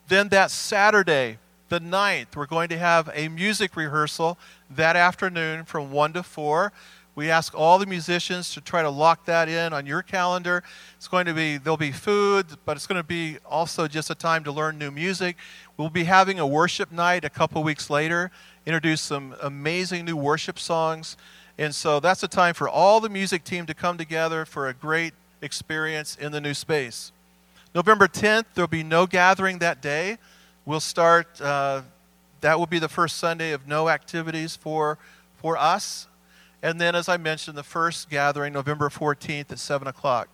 Then 0.08 0.28
that 0.30 0.50
Saturday, 0.50 1.38
the 1.68 1.80
9th, 1.80 2.34
we're 2.34 2.46
going 2.46 2.68
to 2.70 2.78
have 2.78 3.08
a 3.14 3.28
music 3.28 3.76
rehearsal 3.76 4.36
that 4.70 4.96
afternoon 4.96 5.64
from 5.64 5.92
1 5.92 6.14
to 6.14 6.22
4. 6.22 6.72
We 7.18 7.32
ask 7.32 7.52
all 7.52 7.80
the 7.80 7.86
musicians 7.86 8.54
to 8.54 8.60
try 8.60 8.82
to 8.82 8.90
lock 8.90 9.24
that 9.24 9.48
in 9.48 9.72
on 9.72 9.86
your 9.86 10.02
calendar. 10.02 10.62
It's 10.96 11.08
going 11.08 11.26
to 11.26 11.34
be, 11.34 11.56
there'll 11.56 11.76
be 11.76 11.90
food, 11.90 12.46
but 12.64 12.76
it's 12.76 12.86
going 12.86 13.00
to 13.00 13.02
be 13.02 13.38
also 13.44 13.88
just 13.88 14.08
a 14.08 14.14
time 14.14 14.44
to 14.44 14.52
learn 14.52 14.78
new 14.78 14.92
music. 14.92 15.36
We'll 15.76 15.90
be 15.90 16.04
having 16.04 16.38
a 16.38 16.46
worship 16.46 16.92
night 16.92 17.24
a 17.24 17.28
couple 17.28 17.64
weeks 17.64 17.90
later, 17.90 18.30
introduce 18.66 19.00
some 19.00 19.34
amazing 19.42 20.04
new 20.04 20.16
worship 20.16 20.60
songs. 20.60 21.16
And 21.58 21.74
so 21.74 21.98
that's 21.98 22.22
a 22.22 22.28
time 22.28 22.54
for 22.54 22.68
all 22.68 23.00
the 23.00 23.08
music 23.08 23.42
team 23.42 23.66
to 23.66 23.74
come 23.74 23.98
together 23.98 24.44
for 24.44 24.68
a 24.68 24.72
great 24.72 25.12
experience 25.42 26.14
in 26.20 26.30
the 26.30 26.40
new 26.40 26.54
space. 26.54 27.10
November 27.74 28.06
10th, 28.06 28.44
there'll 28.54 28.68
be 28.68 28.84
no 28.84 29.08
gathering 29.08 29.58
that 29.58 29.82
day. 29.82 30.18
We'll 30.64 30.78
start, 30.78 31.40
uh, 31.40 31.82
that 32.42 32.60
will 32.60 32.66
be 32.66 32.78
the 32.78 32.88
first 32.88 33.16
Sunday 33.16 33.50
of 33.50 33.66
no 33.66 33.88
activities 33.88 34.54
for, 34.54 34.98
for 35.42 35.56
us. 35.56 36.06
And 36.62 36.80
then, 36.80 36.94
as 36.94 37.08
I 37.08 37.16
mentioned, 37.16 37.56
the 37.56 37.62
first 37.62 38.10
gathering, 38.10 38.52
November 38.52 38.88
14th 38.88 39.52
at 39.52 39.58
7 39.58 39.86
o'clock. 39.86 40.28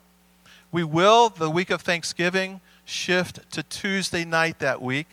We 0.73 0.83
will, 0.83 1.28
the 1.28 1.50
week 1.50 1.71
of 1.71 1.83
Thanksgiving, 1.83 2.61
shift 2.85 3.50
to 3.52 3.62
Tuesday 3.62 4.25
night 4.25 4.59
that 4.59 4.81
week 4.81 5.07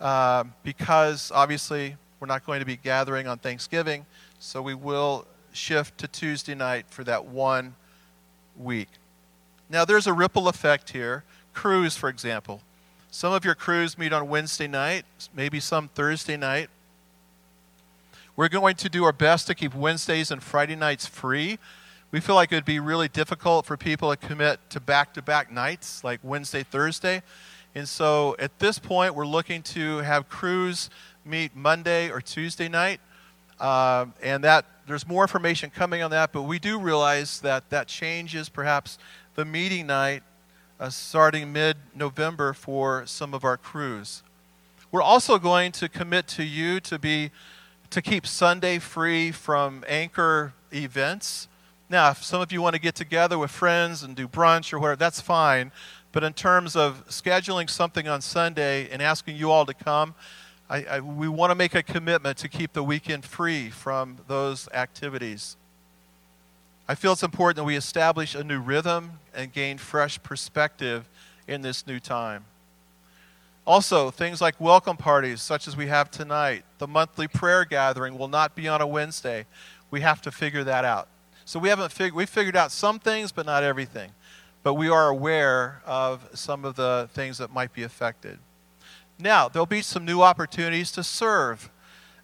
uh, 0.00 0.44
because 0.62 1.32
obviously 1.34 1.96
we're 2.20 2.26
not 2.26 2.44
going 2.44 2.60
to 2.60 2.66
be 2.66 2.76
gathering 2.76 3.26
on 3.26 3.38
Thanksgiving. 3.38 4.06
So 4.38 4.60
we 4.60 4.74
will 4.74 5.26
shift 5.52 5.98
to 5.98 6.08
Tuesday 6.08 6.54
night 6.54 6.86
for 6.88 7.04
that 7.04 7.24
one 7.26 7.74
week. 8.56 8.88
Now, 9.70 9.84
there's 9.84 10.06
a 10.06 10.12
ripple 10.12 10.48
effect 10.48 10.90
here. 10.90 11.24
Crews, 11.54 11.96
for 11.96 12.08
example. 12.08 12.60
Some 13.10 13.32
of 13.32 13.44
your 13.44 13.54
crews 13.54 13.98
meet 13.98 14.12
on 14.12 14.28
Wednesday 14.28 14.66
night, 14.66 15.04
maybe 15.34 15.60
some 15.60 15.88
Thursday 15.88 16.36
night. 16.36 16.70
We're 18.34 18.48
going 18.48 18.76
to 18.76 18.88
do 18.88 19.04
our 19.04 19.12
best 19.12 19.46
to 19.48 19.54
keep 19.54 19.74
Wednesdays 19.74 20.30
and 20.30 20.42
Friday 20.42 20.74
nights 20.74 21.04
free. 21.04 21.58
We 22.12 22.20
feel 22.20 22.34
like 22.34 22.50
it 22.50 22.54
would 22.54 22.64
be 22.64 22.80
really 22.80 23.08
difficult 23.08 23.66
for 23.66 23.76
people 23.76 24.10
to 24.10 24.16
commit 24.16 24.58
to 24.70 24.80
back 24.80 25.12
to 25.14 25.22
back 25.22 25.52
nights 25.52 26.02
like 26.02 26.18
Wednesday, 26.22 26.62
Thursday. 26.62 27.22
And 27.74 27.86
so 27.86 28.34
at 28.38 28.58
this 28.58 28.78
point, 28.78 29.14
we're 29.14 29.26
looking 29.26 29.60
to 29.64 29.98
have 29.98 30.30
crews 30.30 30.88
meet 31.26 31.54
Monday 31.54 32.10
or 32.10 32.22
Tuesday 32.22 32.70
night. 32.70 33.00
Um, 33.60 34.14
and 34.22 34.42
that 34.44 34.64
there's 34.86 35.06
more 35.06 35.24
information 35.24 35.68
coming 35.68 36.02
on 36.02 36.10
that, 36.12 36.32
but 36.32 36.42
we 36.42 36.58
do 36.58 36.78
realize 36.78 37.38
that 37.40 37.68
that 37.68 37.86
changes 37.86 38.48
perhaps 38.48 38.96
the 39.34 39.44
meeting 39.44 39.86
night 39.86 40.22
uh, 40.80 40.88
starting 40.88 41.52
mid 41.52 41.76
November 41.94 42.54
for 42.54 43.04
some 43.04 43.34
of 43.34 43.44
our 43.44 43.58
crews. 43.58 44.22
We're 44.90 45.02
also 45.02 45.38
going 45.38 45.72
to 45.72 45.88
commit 45.90 46.26
to 46.28 46.44
you 46.44 46.80
to 46.80 46.98
be 46.98 47.30
to 47.92 48.00
keep 48.00 48.26
Sunday 48.26 48.78
free 48.78 49.30
from 49.30 49.84
anchor 49.86 50.54
events. 50.72 51.46
Now, 51.90 52.10
if 52.10 52.24
some 52.24 52.40
of 52.40 52.50
you 52.50 52.62
want 52.62 52.74
to 52.74 52.80
get 52.80 52.94
together 52.94 53.38
with 53.38 53.50
friends 53.50 54.02
and 54.02 54.16
do 54.16 54.26
brunch 54.26 54.72
or 54.72 54.78
whatever, 54.78 54.96
that's 54.96 55.20
fine. 55.20 55.70
But 56.10 56.24
in 56.24 56.32
terms 56.32 56.74
of 56.74 57.06
scheduling 57.08 57.68
something 57.68 58.08
on 58.08 58.22
Sunday 58.22 58.88
and 58.90 59.02
asking 59.02 59.36
you 59.36 59.50
all 59.50 59.66
to 59.66 59.74
come, 59.74 60.14
I, 60.70 60.84
I, 60.84 61.00
we 61.00 61.28
want 61.28 61.50
to 61.50 61.54
make 61.54 61.74
a 61.74 61.82
commitment 61.82 62.38
to 62.38 62.48
keep 62.48 62.72
the 62.72 62.82
weekend 62.82 63.26
free 63.26 63.68
from 63.68 64.16
those 64.26 64.70
activities. 64.72 65.58
I 66.88 66.94
feel 66.94 67.12
it's 67.12 67.22
important 67.22 67.56
that 67.56 67.64
we 67.64 67.76
establish 67.76 68.34
a 68.34 68.42
new 68.42 68.58
rhythm 68.58 69.20
and 69.34 69.52
gain 69.52 69.76
fresh 69.76 70.22
perspective 70.22 71.10
in 71.46 71.60
this 71.60 71.86
new 71.86 72.00
time. 72.00 72.46
Also, 73.64 74.10
things 74.10 74.40
like 74.40 74.60
welcome 74.60 74.96
parties, 74.96 75.40
such 75.40 75.68
as 75.68 75.76
we 75.76 75.86
have 75.86 76.10
tonight, 76.10 76.64
the 76.78 76.88
monthly 76.88 77.28
prayer 77.28 77.64
gathering 77.64 78.18
will 78.18 78.26
not 78.26 78.56
be 78.56 78.66
on 78.66 78.80
a 78.80 78.86
Wednesday. 78.86 79.46
We 79.90 80.00
have 80.00 80.20
to 80.22 80.32
figure 80.32 80.64
that 80.64 80.84
out. 80.84 81.06
So 81.44 81.60
we 81.60 81.68
haven't 81.68 81.92
figured 81.92 82.14
we 82.14 82.26
figured 82.26 82.56
out 82.56 82.72
some 82.72 82.98
things, 82.98 83.30
but 83.30 83.46
not 83.46 83.62
everything. 83.62 84.10
But 84.64 84.74
we 84.74 84.88
are 84.88 85.08
aware 85.08 85.80
of 85.86 86.28
some 86.34 86.64
of 86.64 86.74
the 86.74 87.08
things 87.12 87.38
that 87.38 87.52
might 87.52 87.72
be 87.72 87.84
affected. 87.84 88.40
Now, 89.16 89.48
there'll 89.48 89.66
be 89.66 89.82
some 89.82 90.04
new 90.04 90.22
opportunities 90.22 90.90
to 90.92 91.04
serve. 91.04 91.70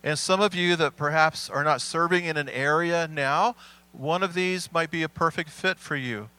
And 0.02 0.18
some 0.18 0.40
of 0.40 0.57
you 0.57 0.75
that 0.75 0.97
perhaps 0.97 1.49
are 1.49 1.62
not 1.62 1.80
serving 1.80 2.25
in 2.25 2.37
an 2.37 2.49
area 2.49 3.07
now, 3.09 3.54
one 3.92 4.25
of 4.25 4.35
these 4.35 4.73
might 4.73 4.90
be 4.90 5.04
a 5.04 5.09
perfect 5.09 5.50
fit 5.50 5.78
for 5.78 5.95
you 5.95 6.30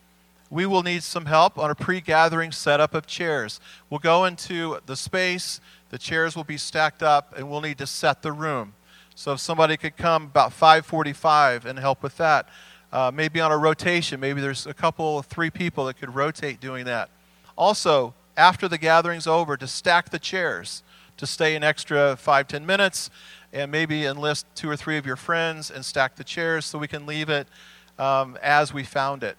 we 0.49 0.65
will 0.65 0.83
need 0.83 1.03
some 1.03 1.25
help 1.25 1.57
on 1.57 1.69
a 1.69 1.75
pre 1.75 2.01
gathering 2.01 2.51
setup 2.51 2.93
of 2.93 3.05
chairs. 3.05 3.59
We'll 3.89 3.99
go 3.99 4.25
into 4.25 4.79
the 4.85 4.95
space, 4.95 5.61
the 5.89 5.97
chairs 5.97 6.35
will 6.35 6.43
be 6.43 6.57
stacked 6.57 7.03
up, 7.03 7.37
and 7.37 7.49
we'll 7.49 7.61
need 7.61 7.77
to 7.79 7.87
set 7.87 8.21
the 8.21 8.31
room. 8.31 8.73
So 9.15 9.33
if 9.33 9.39
somebody 9.39 9.77
could 9.77 9.97
come 9.97 10.23
about 10.23 10.53
5:45 10.53 11.65
and 11.65 11.77
help 11.77 12.01
with 12.01 12.17
that, 12.17 12.47
uh, 12.91 13.11
maybe 13.13 13.41
on 13.41 13.51
a 13.51 13.57
rotation, 13.57 14.19
maybe 14.19 14.41
there's 14.41 14.65
a 14.65 14.73
couple, 14.73 15.21
three 15.21 15.49
people 15.49 15.85
that 15.85 15.95
could 15.95 16.15
rotate 16.15 16.59
doing 16.59 16.85
that. 16.85 17.09
Also, 17.57 18.13
after 18.37 18.67
the 18.67 18.77
gathering's 18.77 19.27
over, 19.27 19.57
to 19.57 19.67
stack 19.67 20.09
the 20.09 20.19
chairs, 20.19 20.81
to 21.17 21.27
stay 21.27 21.55
an 21.55 21.63
extra 21.63 22.15
five, 22.15 22.47
ten 22.47 22.65
minutes, 22.65 23.09
and 23.51 23.71
maybe 23.71 24.05
enlist 24.05 24.45
two 24.55 24.69
or 24.69 24.77
three 24.77 24.97
of 24.97 25.05
your 25.05 25.15
friends 25.15 25.69
and 25.69 25.83
stack 25.83 26.15
the 26.15 26.23
chairs 26.23 26.65
so 26.65 26.79
we 26.79 26.87
can 26.87 27.05
leave 27.05 27.29
it 27.29 27.47
um, 27.97 28.37
as 28.41 28.73
we 28.73 28.83
found 28.83 29.23
it. 29.23 29.37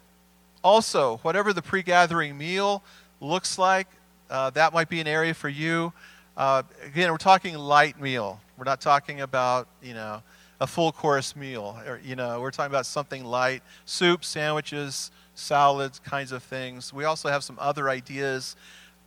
Also, 0.62 1.18
whatever 1.18 1.52
the 1.52 1.62
pre 1.62 1.82
gathering 1.82 2.36
meal 2.36 2.82
looks 3.20 3.58
like, 3.58 3.88
uh, 4.28 4.50
that 4.50 4.72
might 4.72 4.88
be 4.88 5.00
an 5.00 5.06
area 5.06 5.34
for 5.34 5.48
you. 5.48 5.92
Uh, 6.36 6.62
again, 6.84 7.10
we're 7.10 7.16
talking 7.16 7.56
light 7.56 8.00
meal. 8.00 8.40
We're 8.56 8.64
not 8.64 8.80
talking 8.80 9.22
about, 9.22 9.68
you 9.82 9.94
know, 9.94 10.22
a 10.60 10.66
full 10.66 10.92
course 10.92 11.34
meal. 11.34 11.78
Or, 11.86 12.00
you 12.04 12.14
know, 12.14 12.40
we're 12.40 12.50
talking 12.50 12.70
about 12.70 12.86
something 12.86 13.24
light 13.24 13.62
soup, 13.86 14.24
sandwiches, 14.24 15.10
salads, 15.34 15.98
kinds 15.98 16.32
of 16.32 16.42
things. 16.42 16.92
We 16.92 17.04
also 17.04 17.30
have 17.30 17.42
some 17.42 17.56
other 17.58 17.88
ideas, 17.88 18.56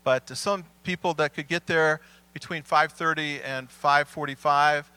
but 0.04 0.26
to 0.28 0.36
some 0.36 0.66
people 0.84 1.14
that 1.16 1.34
could 1.34 1.48
get 1.48 1.68
there 1.68 2.02
between 2.34 2.64
5:30 2.64 3.42
and 3.44 3.70
5:45 3.70 4.92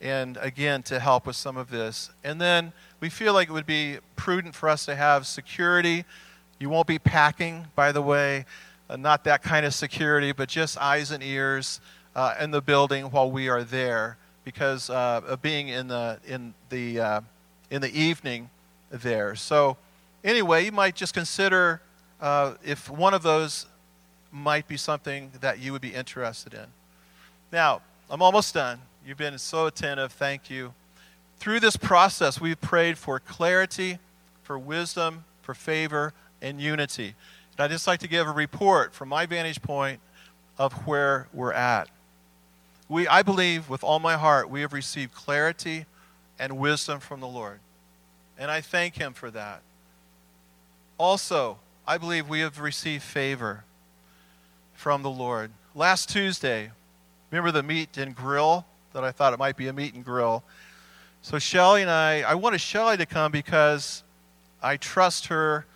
and 0.00 0.36
again 0.40 0.82
to 0.82 1.00
help 1.00 1.26
with 1.26 1.36
some 1.36 1.56
of 1.56 1.70
this. 1.70 2.10
And 2.22 2.40
then 2.40 2.72
we 3.00 3.08
feel 3.08 3.32
like 3.32 3.48
it 3.48 3.52
would 3.52 3.66
be 3.66 3.98
prudent 4.16 4.54
for 4.54 4.68
us 4.68 4.84
to 4.86 4.94
have 4.94 5.26
security. 5.26 6.04
You 6.58 6.70
won't 6.70 6.86
be 6.86 6.98
packing, 6.98 7.66
by 7.74 7.92
the 7.92 8.02
way, 8.02 8.44
uh, 8.88 8.96
not 8.96 9.24
that 9.24 9.42
kind 9.42 9.64
of 9.66 9.74
security, 9.74 10.32
but 10.32 10.48
just 10.48 10.78
eyes 10.78 11.10
and 11.10 11.22
ears 11.22 11.80
uh, 12.14 12.34
in 12.40 12.50
the 12.50 12.60
building 12.60 13.04
while 13.06 13.30
we 13.30 13.48
are 13.48 13.64
there, 13.64 14.18
because 14.44 14.90
uh, 14.90 15.20
of 15.26 15.42
being 15.42 15.68
in 15.68 15.88
the 15.88 16.18
in 16.26 16.54
the 16.68 17.00
uh, 17.00 17.20
in 17.70 17.80
the 17.80 17.98
evening 17.98 18.50
there. 18.90 19.34
So 19.34 19.76
anyway, 20.22 20.64
you 20.66 20.72
might 20.72 20.94
just 20.94 21.14
consider 21.14 21.80
uh, 22.20 22.54
if 22.64 22.90
one 22.90 23.14
of 23.14 23.22
those 23.22 23.66
might 24.30 24.68
be 24.68 24.76
something 24.76 25.30
that 25.40 25.58
you 25.58 25.72
would 25.72 25.82
be 25.82 25.94
interested 25.94 26.54
in. 26.54 26.66
Now, 27.52 27.82
I'm 28.10 28.22
almost 28.22 28.54
done. 28.54 28.80
You've 29.06 29.18
been 29.18 29.36
so 29.36 29.66
attentive. 29.66 30.12
Thank 30.12 30.48
you. 30.48 30.72
Through 31.36 31.60
this 31.60 31.76
process, 31.76 32.40
we've 32.40 32.60
prayed 32.60 32.96
for 32.96 33.20
clarity, 33.20 33.98
for 34.42 34.58
wisdom, 34.58 35.24
for 35.42 35.52
favor, 35.52 36.14
and 36.40 36.58
unity. 36.58 37.14
And 37.52 37.64
I'd 37.64 37.70
just 37.70 37.86
like 37.86 38.00
to 38.00 38.08
give 38.08 38.26
a 38.26 38.32
report 38.32 38.94
from 38.94 39.10
my 39.10 39.26
vantage 39.26 39.60
point 39.60 40.00
of 40.56 40.72
where 40.86 41.28
we're 41.34 41.52
at. 41.52 41.90
We, 42.88 43.06
I 43.06 43.20
believe 43.22 43.68
with 43.68 43.84
all 43.84 43.98
my 43.98 44.16
heart, 44.16 44.48
we 44.48 44.62
have 44.62 44.72
received 44.72 45.12
clarity 45.12 45.84
and 46.38 46.56
wisdom 46.56 46.98
from 46.98 47.20
the 47.20 47.28
Lord. 47.28 47.58
And 48.38 48.50
I 48.50 48.62
thank 48.62 48.96
Him 48.96 49.12
for 49.12 49.30
that. 49.32 49.60
Also, 50.96 51.58
I 51.86 51.98
believe 51.98 52.26
we 52.26 52.40
have 52.40 52.58
received 52.58 53.02
favor 53.02 53.64
from 54.72 55.02
the 55.02 55.10
Lord. 55.10 55.50
Last 55.74 56.08
Tuesday, 56.08 56.70
remember 57.30 57.52
the 57.52 57.62
meet 57.62 57.98
and 57.98 58.16
grill 58.16 58.64
that 58.94 59.04
I 59.04 59.12
thought 59.12 59.32
it 59.34 59.38
might 59.38 59.56
be 59.56 59.68
a 59.68 59.72
meet 59.72 59.94
and 59.94 60.04
grill? 60.04 60.42
So 61.20 61.38
Shelly 61.38 61.82
and 61.82 61.90
I, 61.90 62.22
I 62.22 62.34
wanted 62.34 62.60
Shelly 62.60 62.96
to 62.96 63.06
come 63.06 63.30
because 63.30 64.02
I 64.62 64.76
trust 64.78 65.26
her 65.26 65.66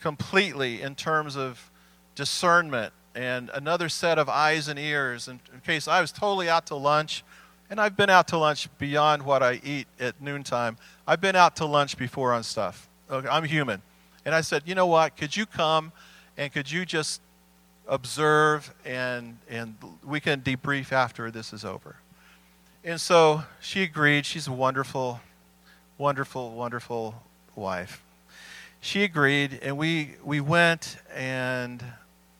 completely 0.00 0.82
in 0.82 0.94
terms 0.94 1.36
of 1.36 1.70
discernment 2.14 2.92
and 3.14 3.50
another 3.54 3.88
set 3.88 4.18
of 4.18 4.28
eyes 4.28 4.68
and 4.68 4.78
ears. 4.78 5.28
In, 5.28 5.40
in 5.52 5.60
case 5.60 5.86
I 5.86 6.00
was 6.00 6.12
totally 6.12 6.48
out 6.48 6.66
to 6.66 6.74
lunch, 6.74 7.24
and 7.70 7.80
I've 7.80 7.96
been 7.96 8.10
out 8.10 8.28
to 8.28 8.38
lunch 8.38 8.68
beyond 8.78 9.22
what 9.22 9.42
I 9.42 9.60
eat 9.64 9.86
at 9.98 10.20
noontime. 10.20 10.76
I've 11.06 11.20
been 11.20 11.36
out 11.36 11.56
to 11.56 11.64
lunch 11.64 11.96
before 11.96 12.32
on 12.32 12.42
stuff. 12.42 12.88
Okay, 13.10 13.28
I'm 13.28 13.44
human. 13.44 13.80
And 14.24 14.34
I 14.34 14.42
said, 14.42 14.62
you 14.66 14.74
know 14.74 14.86
what? 14.86 15.16
Could 15.16 15.36
you 15.36 15.46
come 15.46 15.92
and 16.36 16.52
could 16.52 16.70
you 16.70 16.84
just 16.84 17.22
observe 17.88 18.72
and, 18.84 19.38
and 19.48 19.74
we 20.04 20.20
can 20.20 20.42
debrief 20.42 20.92
after 20.92 21.30
this 21.30 21.52
is 21.52 21.64
over? 21.64 21.96
And 22.84 23.00
so 23.00 23.44
she 23.60 23.84
agreed. 23.84 24.26
She's 24.26 24.48
a 24.48 24.52
wonderful, 24.52 25.20
wonderful, 25.98 26.50
wonderful 26.50 27.14
wife. 27.54 28.02
She 28.80 29.04
agreed, 29.04 29.60
and 29.62 29.78
we, 29.78 30.16
we 30.24 30.40
went, 30.40 30.96
and 31.14 31.80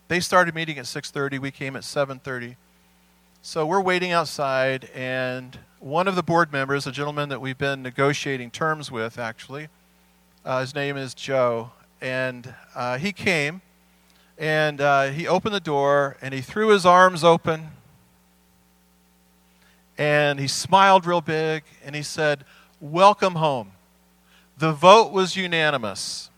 they 0.09 0.18
started 0.18 0.52
meeting 0.52 0.78
at 0.78 0.87
6.30. 0.87 1.38
We 1.38 1.52
came 1.52 1.76
at 1.76 1.83
7.30. 1.83 2.57
So 3.42 3.64
we're 3.64 3.81
waiting 3.81 4.11
outside, 4.11 4.90
and 4.92 5.57
one 5.78 6.09
of 6.09 6.16
the 6.16 6.24
board 6.24 6.52
members, 6.52 6.88
a 6.88 6.92
gentleman 6.92 7.28
that 7.28 7.40
we've 7.40 7.59
been 7.59 7.81
negotiating 7.81 8.50
terms 8.50 8.90
with, 8.90 9.20
actually, 9.20 9.68
uh, 10.44 10.61
his 10.61 10.74
name 10.74 10.96
is 10.96 11.14
Joe, 11.14 11.70
and 12.00 12.52
uh, 12.74 12.98
he 12.98 13.12
came, 13.12 13.62
and 14.37 14.81
uh, 14.81 15.11
he 15.11 15.28
opened 15.28 15.55
the 15.55 15.61
door, 15.61 16.16
and 16.20 16.35
he 16.35 16.40
threw 16.40 16.70
his 16.70 16.85
arms 16.85 17.22
open 17.22 17.68
and 20.03 20.41
he 20.41 20.49
smiled 20.49 21.07
real 21.07 21.21
big 21.21 21.62
and 21.85 21.95
he 21.95 22.03
said, 22.03 22.45
Welcome 22.81 23.37
home. 23.37 23.71
The 24.59 24.73
vote 24.73 25.12
was 25.12 25.37
unanimous. 25.37 26.29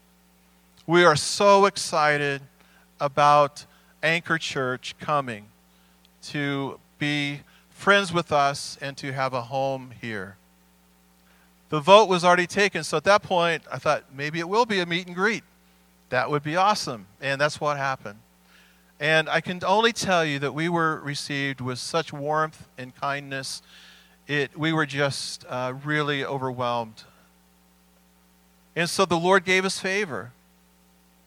We 0.87 1.03
are 1.03 1.17
so 1.17 1.65
excited 1.65 2.43
about 3.01 3.65
Anchor 4.03 4.37
Church 4.37 4.95
coming 5.01 5.47
to 6.25 6.79
be 6.99 7.41
friends 7.71 8.13
with 8.13 8.33
us 8.33 8.77
and 8.83 8.99
to 8.99 9.15
have 9.15 9.33
a 9.33 9.41
home 9.41 9.93
here. 9.99 10.37
The 11.71 11.81
vote 11.81 12.11
was 12.11 12.23
already 12.23 12.47
taken, 12.47 12.85
so 12.85 12.99
at 12.99 13.05
that 13.05 13.23
point, 13.23 13.63
I 13.73 13.79
thought 13.79 14.05
maybe 14.15 14.41
it 14.41 14.49
will 14.49 14.67
be 14.67 14.81
a 14.81 14.87
meet 14.87 15.07
and 15.07 15.17
greet. 15.17 15.43
That 16.11 16.31
would 16.31 16.43
be 16.43 16.57
awesome. 16.57 17.07
And 17.23 17.41
that's 17.41 17.63
what 17.63 17.79
happened. 17.79 18.19
And 19.01 19.29
I 19.29 19.41
can 19.41 19.61
only 19.67 19.93
tell 19.93 20.25
you 20.25 20.39
that 20.39 20.55
we 20.55 20.69
were 20.69 21.01
received 21.01 21.61
with 21.61 21.79
such 21.79 22.13
warmth 22.13 22.69
and 22.79 22.95
kindness. 22.95 23.63
It, 24.27 24.59
we 24.59 24.73
were 24.73 24.87
just 24.87 25.45
uh, 25.49 25.75
really 25.85 26.25
overwhelmed. 26.25 27.05
And 28.77 28.89
so 28.89 29.05
the 29.05 29.19
Lord 29.19 29.45
gave 29.45 29.65
us 29.65 29.79
favor. 29.79 30.33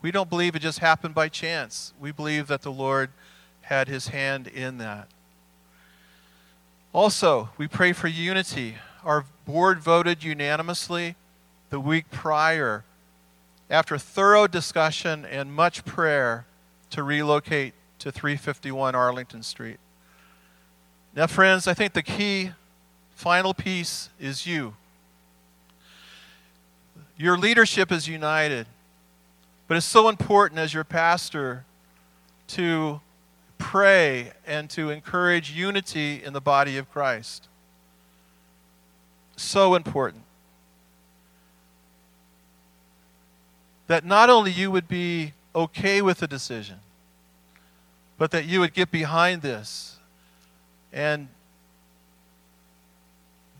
We 0.01 0.11
don't 0.11 0.29
believe 0.29 0.55
it 0.55 0.59
just 0.59 0.79
happened 0.79 1.15
by 1.15 1.29
chance. 1.29 1.93
We 1.99 2.11
believe 2.11 2.47
that 2.47 2.61
the 2.61 2.71
Lord 2.71 3.09
had 3.61 3.87
his 3.87 4.09
hand 4.09 4.47
in 4.47 4.77
that. 4.77 5.07
Also, 6.93 7.49
we 7.57 7.67
pray 7.67 7.93
for 7.93 8.07
unity. 8.07 8.75
Our 9.03 9.25
board 9.45 9.79
voted 9.79 10.23
unanimously 10.23 11.15
the 11.69 11.79
week 11.79 12.09
prior, 12.09 12.83
after 13.69 13.97
thorough 13.97 14.47
discussion 14.47 15.25
and 15.25 15.51
much 15.51 15.83
prayer, 15.83 16.45
to 16.91 17.03
relocate 17.03 17.73
to 17.99 18.11
351 18.11 18.95
Arlington 18.95 19.43
Street. 19.43 19.77
Now, 21.15 21.27
friends, 21.27 21.67
I 21.67 21.73
think 21.73 21.93
the 21.93 22.03
key 22.03 22.51
final 23.15 23.53
piece 23.53 24.09
is 24.19 24.45
you. 24.45 24.75
Your 27.17 27.37
leadership 27.37 27.91
is 27.91 28.07
united, 28.07 28.67
but 29.67 29.75
it's 29.75 29.85
so 29.85 30.07
important 30.07 30.59
as 30.59 30.73
your 30.73 30.83
pastor 30.83 31.65
to 32.49 33.01
pray 33.57 34.31
and 34.45 34.69
to 34.69 34.91
encourage 34.91 35.51
unity 35.51 36.23
in 36.23 36.33
the 36.33 36.41
body 36.41 36.77
of 36.77 36.89
Christ. 36.91 37.47
so 39.35 39.75
important. 39.75 40.23
That 43.85 44.03
not 44.03 44.31
only 44.31 44.51
you 44.51 44.71
would 44.71 44.87
be 44.87 45.33
okay 45.57 46.01
with 46.03 46.19
the 46.19 46.27
decision, 46.27 46.77
but 48.17 48.31
that 48.31 48.45
you 48.45 48.59
would 48.59 48.73
get 48.73 48.91
behind 48.91 49.41
this 49.41 49.97
and 50.93 51.27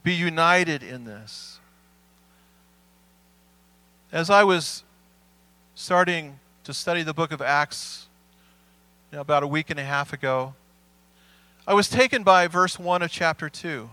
be 0.03 0.13
united 0.13 0.83
in 0.83 1.03
this. 1.03 1.59
As 4.11 4.29
I 4.29 4.43
was 4.43 4.83
starting 5.75 6.39
to 6.63 6.73
study 6.73 7.01
the 7.03 7.13
book 7.13 7.31
of 7.31 7.41
Acts 7.41 8.07
you 9.11 9.15
know, 9.15 9.21
about 9.21 9.43
a 9.43 9.47
week 9.47 9.69
and 9.69 9.79
a 9.79 9.83
half 9.83 10.13
ago, 10.13 10.53
I 11.65 11.73
was 11.73 11.89
taken 11.89 12.23
by 12.23 12.47
verse 12.47 12.79
1 12.79 13.01
of 13.01 13.11
chapter 13.11 13.49
2. 13.49 13.89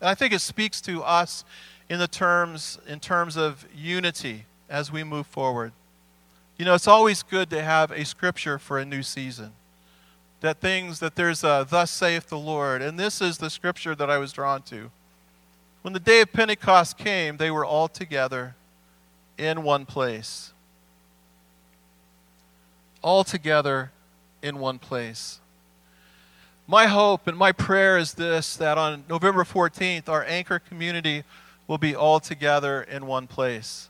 And 0.00 0.08
I 0.08 0.14
think 0.14 0.32
it 0.32 0.40
speaks 0.40 0.80
to 0.82 1.02
us 1.02 1.44
in 1.88 1.98
the 1.98 2.06
terms 2.06 2.78
in 2.86 3.00
terms 3.00 3.36
of 3.36 3.66
unity 3.74 4.44
as 4.68 4.92
we 4.92 5.02
move 5.02 5.26
forward. 5.26 5.72
You 6.58 6.64
know, 6.64 6.74
it's 6.74 6.88
always 6.88 7.22
good 7.22 7.50
to 7.50 7.62
have 7.62 7.90
a 7.90 8.04
scripture 8.04 8.58
for 8.58 8.78
a 8.78 8.84
new 8.84 9.02
season. 9.02 9.52
That 10.40 10.60
things 10.60 11.00
that 11.00 11.14
there's 11.14 11.44
a 11.44 11.66
thus 11.68 11.90
saith 11.90 12.28
the 12.28 12.38
Lord, 12.38 12.82
and 12.82 12.98
this 12.98 13.20
is 13.20 13.38
the 13.38 13.50
scripture 13.50 13.94
that 13.94 14.10
I 14.10 14.18
was 14.18 14.32
drawn 14.32 14.62
to. 14.62 14.90
When 15.82 15.92
the 15.92 16.00
day 16.00 16.20
of 16.20 16.32
Pentecost 16.32 16.98
came, 16.98 17.36
they 17.36 17.50
were 17.50 17.64
all 17.64 17.88
together 17.88 18.56
in 19.38 19.62
one 19.62 19.86
place. 19.86 20.52
All 23.02 23.22
together 23.22 23.92
in 24.42 24.58
one 24.58 24.78
place. 24.78 25.40
My 26.66 26.86
hope 26.86 27.28
and 27.28 27.36
my 27.36 27.52
prayer 27.52 27.98
is 27.98 28.14
this 28.14 28.56
that 28.56 28.78
on 28.78 29.04
November 29.08 29.44
14th, 29.44 30.08
our 30.08 30.24
anchor 30.24 30.58
community 30.58 31.22
will 31.68 31.78
be 31.78 31.94
all 31.94 32.18
together 32.18 32.82
in 32.82 33.06
one 33.06 33.26
place. 33.26 33.88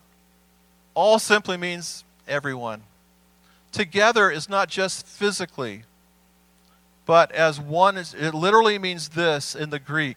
All 0.95 1.19
simply 1.19 1.57
means 1.57 2.05
everyone. 2.29 2.83
Together 3.73 4.31
is 4.31 4.49
not 4.49 4.69
just 4.69 5.07
physically, 5.07 5.85
but 7.05 7.31
as 7.33 7.61
one, 7.61 7.97
is, 7.97 8.15
it 8.15 8.35
literally 8.35 8.79
means 8.79 9.11
this 9.11 9.55
in 9.55 9.71
the 9.71 9.79
Greek 9.79 10.17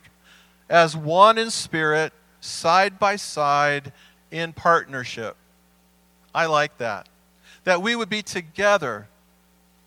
as 0.70 0.96
one 0.96 1.38
in 1.38 1.50
spirit, 1.50 2.14
side 2.40 3.00
by 3.00 3.16
side, 3.16 3.92
in 4.32 4.54
partnership. 4.54 5.36
I 6.34 6.46
like 6.46 6.78
that. 6.78 7.10
That 7.64 7.82
we 7.82 7.96
would 7.96 8.10
be 8.10 8.22
together 8.22 9.08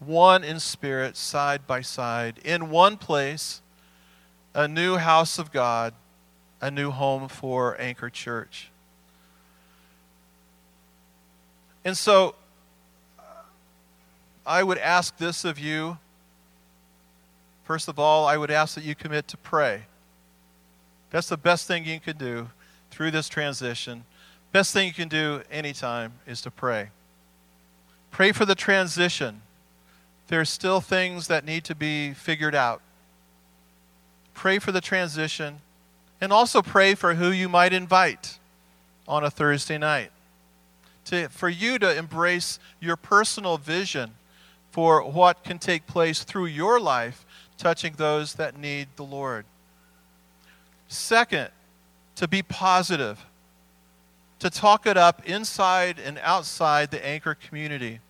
one 0.01 0.43
in 0.43 0.59
spirit, 0.59 1.17
side 1.17 1.67
by 1.67 1.81
side, 1.81 2.41
in 2.45 2.71
one 2.71 2.97
place, 2.97 3.63
a 4.55 4.67
new 4.67 4.97
house 4.97 5.39
of 5.39 5.53
God, 5.53 5.95
a 6.61 6.71
new 6.71 6.91
home 6.91 7.29
for 7.29 7.81
Anchor 7.81 8.11
Church. 8.11 8.72
And 11.85 11.97
so, 11.97 12.35
uh, 13.19 13.23
I 14.47 14.63
would 14.63 14.79
ask 14.79 15.17
this 15.19 15.45
of 15.45 15.59
you. 15.59 15.99
First 17.65 17.89
of 17.89 17.99
all, 17.99 18.27
I 18.27 18.37
would 18.37 18.51
ask 18.51 18.75
that 18.75 18.85
you 18.85 18.95
commit 18.95 19.29
to 19.29 19.37
pray. 19.37 19.83
That's 21.11 21.29
the 21.29 21.37
best 21.37 21.67
thing 21.67 21.85
you 21.85 22.01
can 22.01 22.17
do 22.17 22.51
through 22.91 23.11
this 23.11 23.29
transition. 23.29 24.05
Best 24.53 24.73
thing 24.73 24.87
you 24.87 24.95
can 24.95 25.09
do 25.09 25.43
anytime 25.51 26.13
is 26.27 26.41
to 26.43 26.51
pray. 26.51 26.91
Pray 28.11 28.33
for 28.33 28.45
the 28.45 28.55
transition 28.55 29.43
there's 30.33 30.49
still 30.49 30.81
things 30.81 31.29
that 31.29 31.45
need 31.45 31.63
to 31.65 31.75
be 31.75 32.15
figured 32.15 32.55
out. 32.55 32.81
Pray 34.33 34.59
for 34.59 34.73
the 34.73 34.81
transition 34.81 35.61
and 36.23 36.33
also 36.33 36.63
pray 36.63 36.95
for 36.95 37.17
who 37.17 37.31
you 37.31 37.51
might 37.51 37.75
invite 37.75 38.39
on 39.07 39.25
a 39.25 39.31
Thursday 39.31 39.77
night. 39.77 40.11
To, 41.07 41.29
for 41.29 41.49
you 41.49 41.79
to 41.79 41.97
embrace 41.97 42.59
your 42.81 42.97
personal 42.97 43.59
vision 43.59 44.13
for 44.71 45.03
what 45.03 45.45
can 45.45 45.59
take 45.59 45.87
place 45.87 46.25
through 46.25 46.47
your 46.47 46.81
life, 46.81 47.27
touching 47.59 47.95
those 47.97 48.35
that 48.35 48.59
need 48.59 48.89
the 48.97 49.05
Lord. 49.05 49.45
Second, 50.89 51.51
to 52.17 52.27
be 52.27 52.43
positive, 52.43 53.25
to 54.39 54.49
talk 54.49 54.87
it 54.87 54.97
up 54.97 55.25
inside 55.27 55.99
and 55.99 56.19
outside 56.23 56.91
the 56.91 57.05
anchor 57.05 57.35
community. 57.35 58.01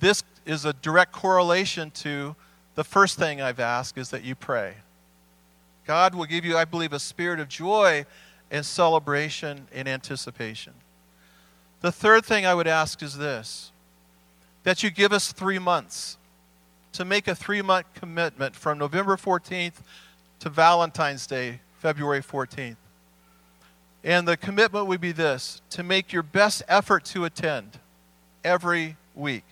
This 0.00 0.22
is 0.44 0.64
a 0.64 0.72
direct 0.72 1.12
correlation 1.12 1.90
to 1.92 2.34
the 2.74 2.84
first 2.84 3.18
thing 3.18 3.40
I've 3.40 3.60
asked 3.60 3.98
is 3.98 4.10
that 4.10 4.24
you 4.24 4.34
pray. 4.34 4.74
God 5.86 6.14
will 6.14 6.26
give 6.26 6.44
you, 6.44 6.56
I 6.56 6.64
believe, 6.64 6.92
a 6.92 7.00
spirit 7.00 7.40
of 7.40 7.48
joy 7.48 8.04
and 8.50 8.64
celebration 8.64 9.66
and 9.72 9.88
anticipation. 9.88 10.74
The 11.80 11.92
third 11.92 12.24
thing 12.24 12.44
I 12.44 12.54
would 12.54 12.66
ask 12.66 13.02
is 13.02 13.16
this 13.16 13.72
that 14.64 14.82
you 14.82 14.90
give 14.90 15.12
us 15.12 15.32
three 15.32 15.58
months 15.58 16.18
to 16.92 17.04
make 17.04 17.28
a 17.28 17.34
three 17.34 17.62
month 17.62 17.86
commitment 17.94 18.54
from 18.54 18.78
November 18.78 19.16
14th 19.16 19.74
to 20.40 20.50
Valentine's 20.50 21.26
Day, 21.26 21.60
February 21.78 22.22
14th. 22.22 22.76
And 24.04 24.26
the 24.28 24.36
commitment 24.36 24.86
would 24.86 25.00
be 25.00 25.12
this 25.12 25.62
to 25.70 25.82
make 25.82 26.12
your 26.12 26.22
best 26.22 26.62
effort 26.68 27.04
to 27.06 27.24
attend 27.24 27.78
every 28.44 28.96
week 29.14 29.44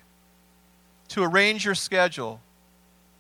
to 1.09 1.23
arrange 1.23 1.65
your 1.65 1.75
schedule, 1.75 2.41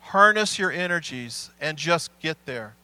harness 0.01 0.59
your 0.59 0.71
energies, 0.71 1.51
and 1.61 1.77
just 1.77 2.11
get 2.21 2.37
there. 2.47 2.75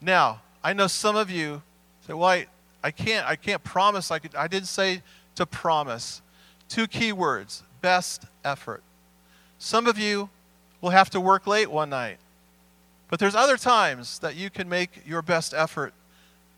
Now, 0.00 0.40
I 0.62 0.72
know 0.72 0.86
some 0.86 1.16
of 1.16 1.30
you 1.30 1.62
say, 2.06 2.12
well, 2.12 2.28
I, 2.28 2.46
I 2.82 2.90
can't, 2.90 3.26
I 3.26 3.36
can't 3.36 3.62
promise. 3.62 4.10
I, 4.10 4.18
could, 4.18 4.34
I 4.34 4.48
didn't 4.48 4.68
say 4.68 5.02
to 5.36 5.46
promise. 5.46 6.22
Two 6.68 6.86
key 6.86 7.12
words 7.12 7.62
best 7.80 8.26
effort. 8.44 8.82
Some 9.58 9.86
of 9.86 9.98
you 9.98 10.30
will 10.80 10.90
have 10.90 11.10
to 11.10 11.20
work 11.20 11.46
late 11.46 11.70
one 11.70 11.90
night, 11.90 12.18
but 13.08 13.18
there's 13.18 13.34
other 13.34 13.56
times 13.56 14.18
that 14.20 14.36
you 14.36 14.50
can 14.50 14.68
make 14.68 15.02
your 15.06 15.20
best 15.20 15.52
effort 15.52 15.92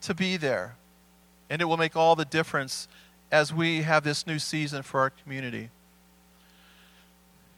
to 0.02 0.14
be 0.14 0.37
there, 0.37 0.76
and 1.50 1.60
it 1.60 1.64
will 1.64 1.76
make 1.76 1.96
all 1.96 2.14
the 2.14 2.24
difference 2.24 2.88
as 3.32 3.52
we 3.52 3.82
have 3.82 4.04
this 4.04 4.26
new 4.26 4.38
season 4.38 4.82
for 4.82 5.00
our 5.00 5.10
community. 5.10 5.70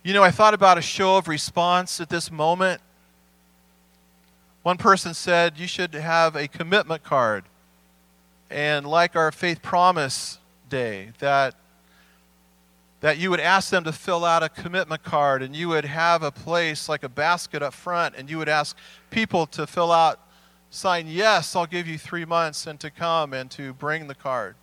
You 0.03 0.15
know, 0.15 0.23
I 0.23 0.31
thought 0.31 0.55
about 0.55 0.79
a 0.79 0.83
show 0.83 1.17
of 1.17 1.27
response 1.27 2.01
at 2.01 2.09
this 2.09 2.31
moment. 2.31 2.81
One 4.63 4.77
person 4.77 5.15
said 5.15 5.59
you 5.59 5.67
should 5.67 5.95
have 5.95 6.37
a 6.37 6.49
commitment 6.49 7.03
card. 7.03 7.45
And 8.51 8.87
like 8.87 9.17
our 9.17 9.33
faith 9.33 9.63
promise 9.63 10.39
day, 10.69 11.11
that 11.19 11.55
that 13.01 13.19
you 13.19 13.31
would 13.31 13.41
ask 13.41 13.71
them 13.71 13.85
to 13.85 13.93
fill 13.93 14.25
out 14.25 14.43
a 14.43 14.49
commitment 14.49 15.03
card 15.03 15.43
and 15.43 15.55
you 15.55 15.69
would 15.69 15.85
have 15.85 16.23
a 16.23 16.31
place 16.31 16.89
like 16.89 17.03
a 17.03 17.09
basket 17.09 17.63
up 17.63 17.75
front 17.75 18.15
and 18.17 18.31
you 18.31 18.39
would 18.39 18.49
ask 18.49 18.77
people 19.11 19.47
to 19.47 19.67
fill 19.67 19.93
out 19.93 20.19
sign 20.71 21.07
yes 21.07 21.55
i'll 21.55 21.67
give 21.67 21.87
you 21.87 21.99
three 21.99 22.25
months 22.25 22.67
and 22.67 22.81
to 22.81 22.91
come 22.91 23.33
and 23.33 23.51
to 23.51 23.73
bring 23.75 24.09
the 24.09 24.15
card. 24.15 24.57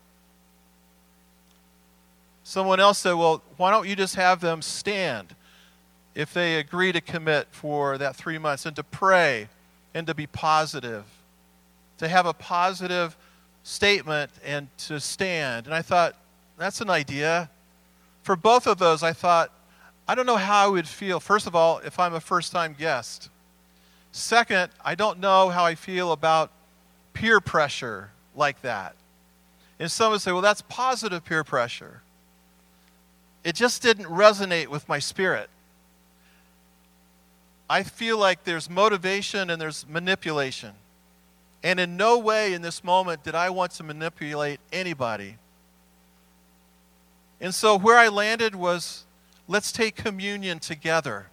Someone 2.43 2.81
else 2.81 2.99
said, 2.99 3.13
well, 3.13 3.41
why 3.55 3.71
don't 3.71 3.87
you 3.87 3.95
just 3.95 4.15
have 4.15 4.41
them 4.41 4.61
stand 4.61 5.33
if 6.13 6.33
they 6.33 6.57
agree 6.57 6.91
to 6.91 6.99
commit 6.99 7.47
for 7.51 7.97
that 7.97 8.15
three 8.15 8.37
months 8.37 8.65
and 8.65 8.75
to 8.75 8.83
pray 8.83 9.47
and 9.93 10.05
to 10.07 10.13
be 10.13 10.27
positive, 10.27 11.05
to 11.97 12.07
have 12.09 12.25
a 12.25 12.33
positive 12.33 13.15
statement 13.63 14.31
and 14.45 14.67
to 14.77 14.99
stand. 14.99 15.65
And 15.65 15.73
I 15.73 15.81
thought, 15.81 16.15
that's 16.57 16.81
an 16.81 16.89
idea. 16.89 17.49
For 18.21 18.35
both 18.35 18.67
of 18.67 18.77
those, 18.77 19.03
I 19.03 19.13
thought, 19.13 19.51
I 20.07 20.15
don't 20.15 20.25
know 20.25 20.37
how 20.37 20.65
I 20.65 20.67
would 20.67 20.87
feel, 20.87 21.19
first 21.19 21.47
of 21.47 21.55
all, 21.55 21.79
if 21.79 21.99
I'm 21.99 22.13
a 22.13 22.19
first 22.19 22.51
time 22.51 22.75
guest. 22.77 23.29
Second, 24.11 24.71
I 24.83 24.95
don't 24.95 25.19
know 25.19 25.49
how 25.49 25.65
I 25.65 25.75
feel 25.75 26.11
about 26.11 26.51
peer 27.13 27.39
pressure 27.39 28.11
like 28.35 28.61
that. 28.61 28.95
And 29.79 29.89
some 29.89 30.11
would 30.11 30.21
say, 30.21 30.31
well, 30.31 30.41
that's 30.41 30.61
positive 30.61 31.25
peer 31.25 31.43
pressure 31.43 32.01
it 33.43 33.55
just 33.55 33.81
didn't 33.81 34.05
resonate 34.05 34.67
with 34.67 34.87
my 34.87 34.99
spirit. 34.99 35.49
I 37.69 37.83
feel 37.83 38.17
like 38.17 38.43
there's 38.43 38.69
motivation 38.69 39.49
and 39.49 39.61
there's 39.61 39.85
manipulation. 39.87 40.71
And 41.63 41.79
in 41.79 41.95
no 41.95 42.19
way 42.19 42.53
in 42.53 42.61
this 42.61 42.83
moment 42.83 43.23
did 43.23 43.35
I 43.35 43.49
want 43.49 43.71
to 43.73 43.83
manipulate 43.83 44.59
anybody. 44.71 45.37
And 47.39 47.55
so 47.55 47.77
where 47.77 47.97
I 47.97 48.09
landed 48.09 48.53
was 48.53 49.05
let's 49.47 49.71
take 49.71 49.95
communion 49.95 50.59
together. 50.59 51.27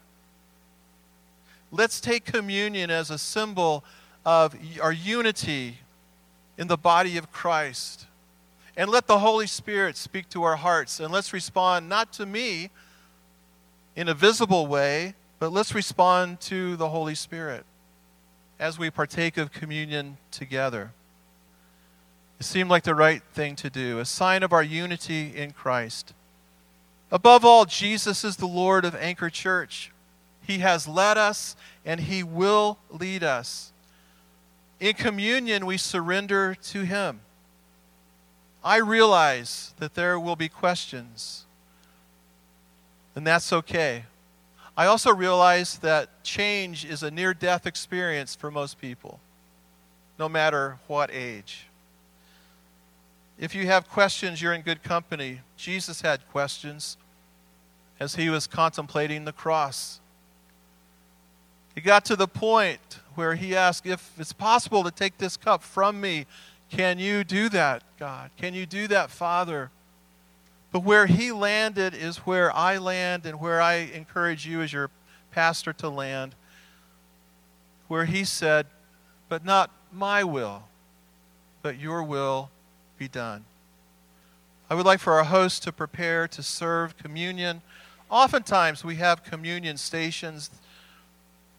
Let's 1.73 2.01
take 2.01 2.25
communion 2.25 2.91
as 2.91 3.11
a 3.11 3.19
symbol 3.19 3.85
of 4.25 4.57
our 4.81 4.93
unity 4.93 5.79
in 6.59 6.69
the 6.69 6.77
body 6.77 7.17
of 7.17 7.33
Christ. 7.33 8.07
And 8.77 8.91
let 8.91 9.07
the 9.07 9.19
Holy 9.19 9.47
Spirit 9.47 9.97
speak 9.97 10.29
to 10.31 10.43
our 10.43 10.57
hearts. 10.57 11.01
And 11.01 11.13
let's 11.13 11.33
respond 11.33 11.89
not 11.89 12.13
to 12.15 12.27
me 12.27 12.71
in 13.97 14.09
a 14.09 14.15
visible 14.15 14.67
way, 14.67 15.15
but 15.39 15.53
let's 15.53 15.75
respond 15.75 16.41
to 16.43 16.77
the 16.77 16.89
Holy 16.89 17.15
Spirit. 17.15 17.65
As 18.61 18.79
we 18.79 18.91
partake 18.91 19.39
of 19.39 19.51
communion 19.51 20.19
together. 20.31 20.93
It 22.39 22.45
seemed 22.45 22.69
like 22.69 22.85
the 22.85 22.95
right 22.95 23.23
thing 23.33 23.57
to 23.57 23.71
do, 23.71 23.99
a 23.99 24.05
sign 24.05 24.43
of 24.43 24.53
our 24.53 24.63
unity 24.63 25.35
in 25.35 25.53
Christ. 25.53 26.13
Above 27.11 27.45
all, 27.45 27.65
Jesus 27.65 28.23
is 28.23 28.37
the 28.37 28.47
Lord 28.47 28.85
of 28.85 28.95
Anchor 28.95 29.31
Church. 29.31 29.91
He 30.47 30.59
has 30.59 30.87
led 30.87 31.17
us 31.17 31.57
and 31.85 32.01
He 32.01 32.23
will 32.23 32.79
lead 32.91 33.25
us. 33.25 33.73
In 34.79 34.95
communion, 34.95 35.65
we 35.65 35.79
surrender 35.79 36.55
to 36.65 36.83
Him. 36.83 37.21
I 38.63 38.77
realize 38.77 39.73
that 39.79 39.95
there 39.95 40.21
will 40.21 40.37
be 40.37 40.51
questions, 40.51 41.47
and 43.15 43.27
that's 43.27 43.55
okay. 43.55 44.05
I 44.81 44.87
also 44.87 45.15
realize 45.15 45.77
that 45.81 46.09
change 46.25 46.87
is 46.87 47.03
a 47.03 47.11
near 47.11 47.35
death 47.35 47.67
experience 47.67 48.35
for 48.35 48.51
most 48.51 48.81
people, 48.81 49.21
no 50.19 50.27
matter 50.27 50.79
what 50.87 51.11
age. 51.13 51.67
If 53.39 53.55
you 53.55 53.67
have 53.67 53.91
questions, 53.91 54.41
you're 54.41 54.55
in 54.55 54.63
good 54.63 54.83
company. 54.83 55.43
Jesus 55.59 56.01
had 56.01 56.27
questions 56.31 56.97
as 58.01 58.15
he 58.15 58.31
was 58.31 58.47
contemplating 58.47 59.27
the 59.27 59.35
cross. 59.35 60.01
He 61.75 61.83
got 61.83 62.07
to 62.07 62.17
the 62.17 62.27
point 62.27 63.01
where 63.17 63.35
he 63.35 63.55
asked, 63.55 63.85
If 63.85 64.11
it's 64.19 64.33
possible 64.33 64.83
to 64.85 64.91
take 64.91 65.19
this 65.19 65.37
cup 65.37 65.63
from 65.63 66.01
me, 66.01 66.25
can 66.71 66.99
you 66.99 67.23
do 67.23 67.51
that, 67.51 67.83
God? 67.99 68.31
Can 68.39 68.55
you 68.55 68.65
do 68.65 68.89
that, 68.89 69.11
Father? 69.11 69.71
But 70.73 70.85
where 70.85 71.07
he 71.07 71.33
landed 71.33 71.95
is 71.95 72.19
where 72.19 72.55
I 72.55 72.79
land 72.79 73.27
and 73.27 73.41
where 73.41 73.61
I 73.61 73.75
encourage 73.75 74.47
you 74.47 74.63
as 74.63 74.73
your 74.73 74.91
pastor 75.33 75.73
to 75.75 75.89
land. 75.89 76.35
Where 77.89 78.05
he 78.05 78.25
said, 78.25 78.67
But 79.29 79.45
not 79.45 79.71
my 79.93 80.23
will, 80.23 80.65
but 81.63 81.79
your 81.79 82.03
will 82.03 82.51
be 82.99 83.09
done. 83.09 83.45
I 84.69 84.75
would 84.75 84.87
like 84.87 85.01
for 85.01 85.15
our 85.15 85.25
host 85.25 85.65
to 85.65 85.73
prepare 85.73 86.29
to 86.29 86.43
serve 86.43 86.97
communion. 86.97 87.63
Oftentimes 88.09 88.85
we 88.85 88.97
have 88.97 89.25
communion 89.25 89.77
stations, 89.77 90.51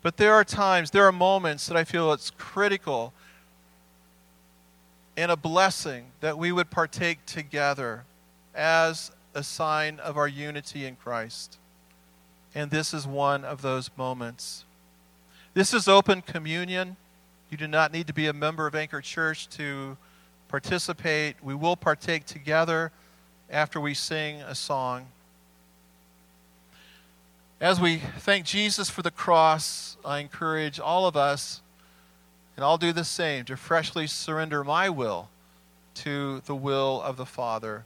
but 0.02 0.15
there 0.15 0.34
are 0.34 0.45
times, 0.45 0.91
there 0.91 1.06
are 1.06 1.12
moments 1.12 1.67
that 1.67 1.76
I 1.76 1.84
feel 1.84 2.13
it's 2.13 2.30
critical 2.30 3.12
and 5.17 5.30
a 5.30 5.36
blessing 5.36 6.06
that 6.21 6.38
we 6.38 6.54
would 6.54 6.69
partake 6.69 7.26
together 7.26 8.06
as 8.56 9.12
a 9.34 9.44
sign 9.44 10.00
of 10.00 10.18
our 10.18 10.28
unity 10.28 10.86
in 10.86 10.96
Christ. 10.96 11.58
And 12.54 12.70
this 12.70 12.94
is 12.94 13.08
one 13.08 13.46
of 13.46 13.62
those 13.62 13.90
moments. 13.98 14.66
This 15.54 15.74
is 15.74 15.88
open 15.88 16.22
communion. 16.22 16.98
You 17.50 17.58
do 17.58 17.68
not 17.68 17.92
need 17.92 18.08
to 18.08 18.14
be 18.14 18.28
a 18.28 18.34
member 18.34 18.68
of 18.68 18.76
Anchor 18.76 19.02
Church 19.02 19.50
to 19.50 19.98
participate. 20.48 21.36
We 21.42 21.56
will 21.56 21.76
partake 21.76 22.26
together 22.26 22.92
after 23.50 23.80
we 23.80 23.94
sing 23.94 24.42
a 24.42 24.56
song. 24.56 25.08
As 27.60 27.80
we 27.80 27.98
thank 28.20 28.46
Jesus 28.46 28.90
for 28.90 29.02
the 29.02 29.12
cross, 29.12 29.96
I 30.04 30.20
encourage 30.20 30.80
all 30.80 31.06
of 31.06 31.16
us, 31.16 31.62
and 32.56 32.66
I'll 32.66 32.78
do 32.78 32.92
the 32.92 33.04
same, 33.04 33.46
to 33.46 33.56
freshly 33.56 34.08
surrender 34.08 34.64
my 34.64 34.90
will 34.90 35.30
to 35.94 36.42
the 36.46 36.56
will 36.56 37.02
of 37.02 37.18
the 37.18 37.26
Father. 37.26 37.86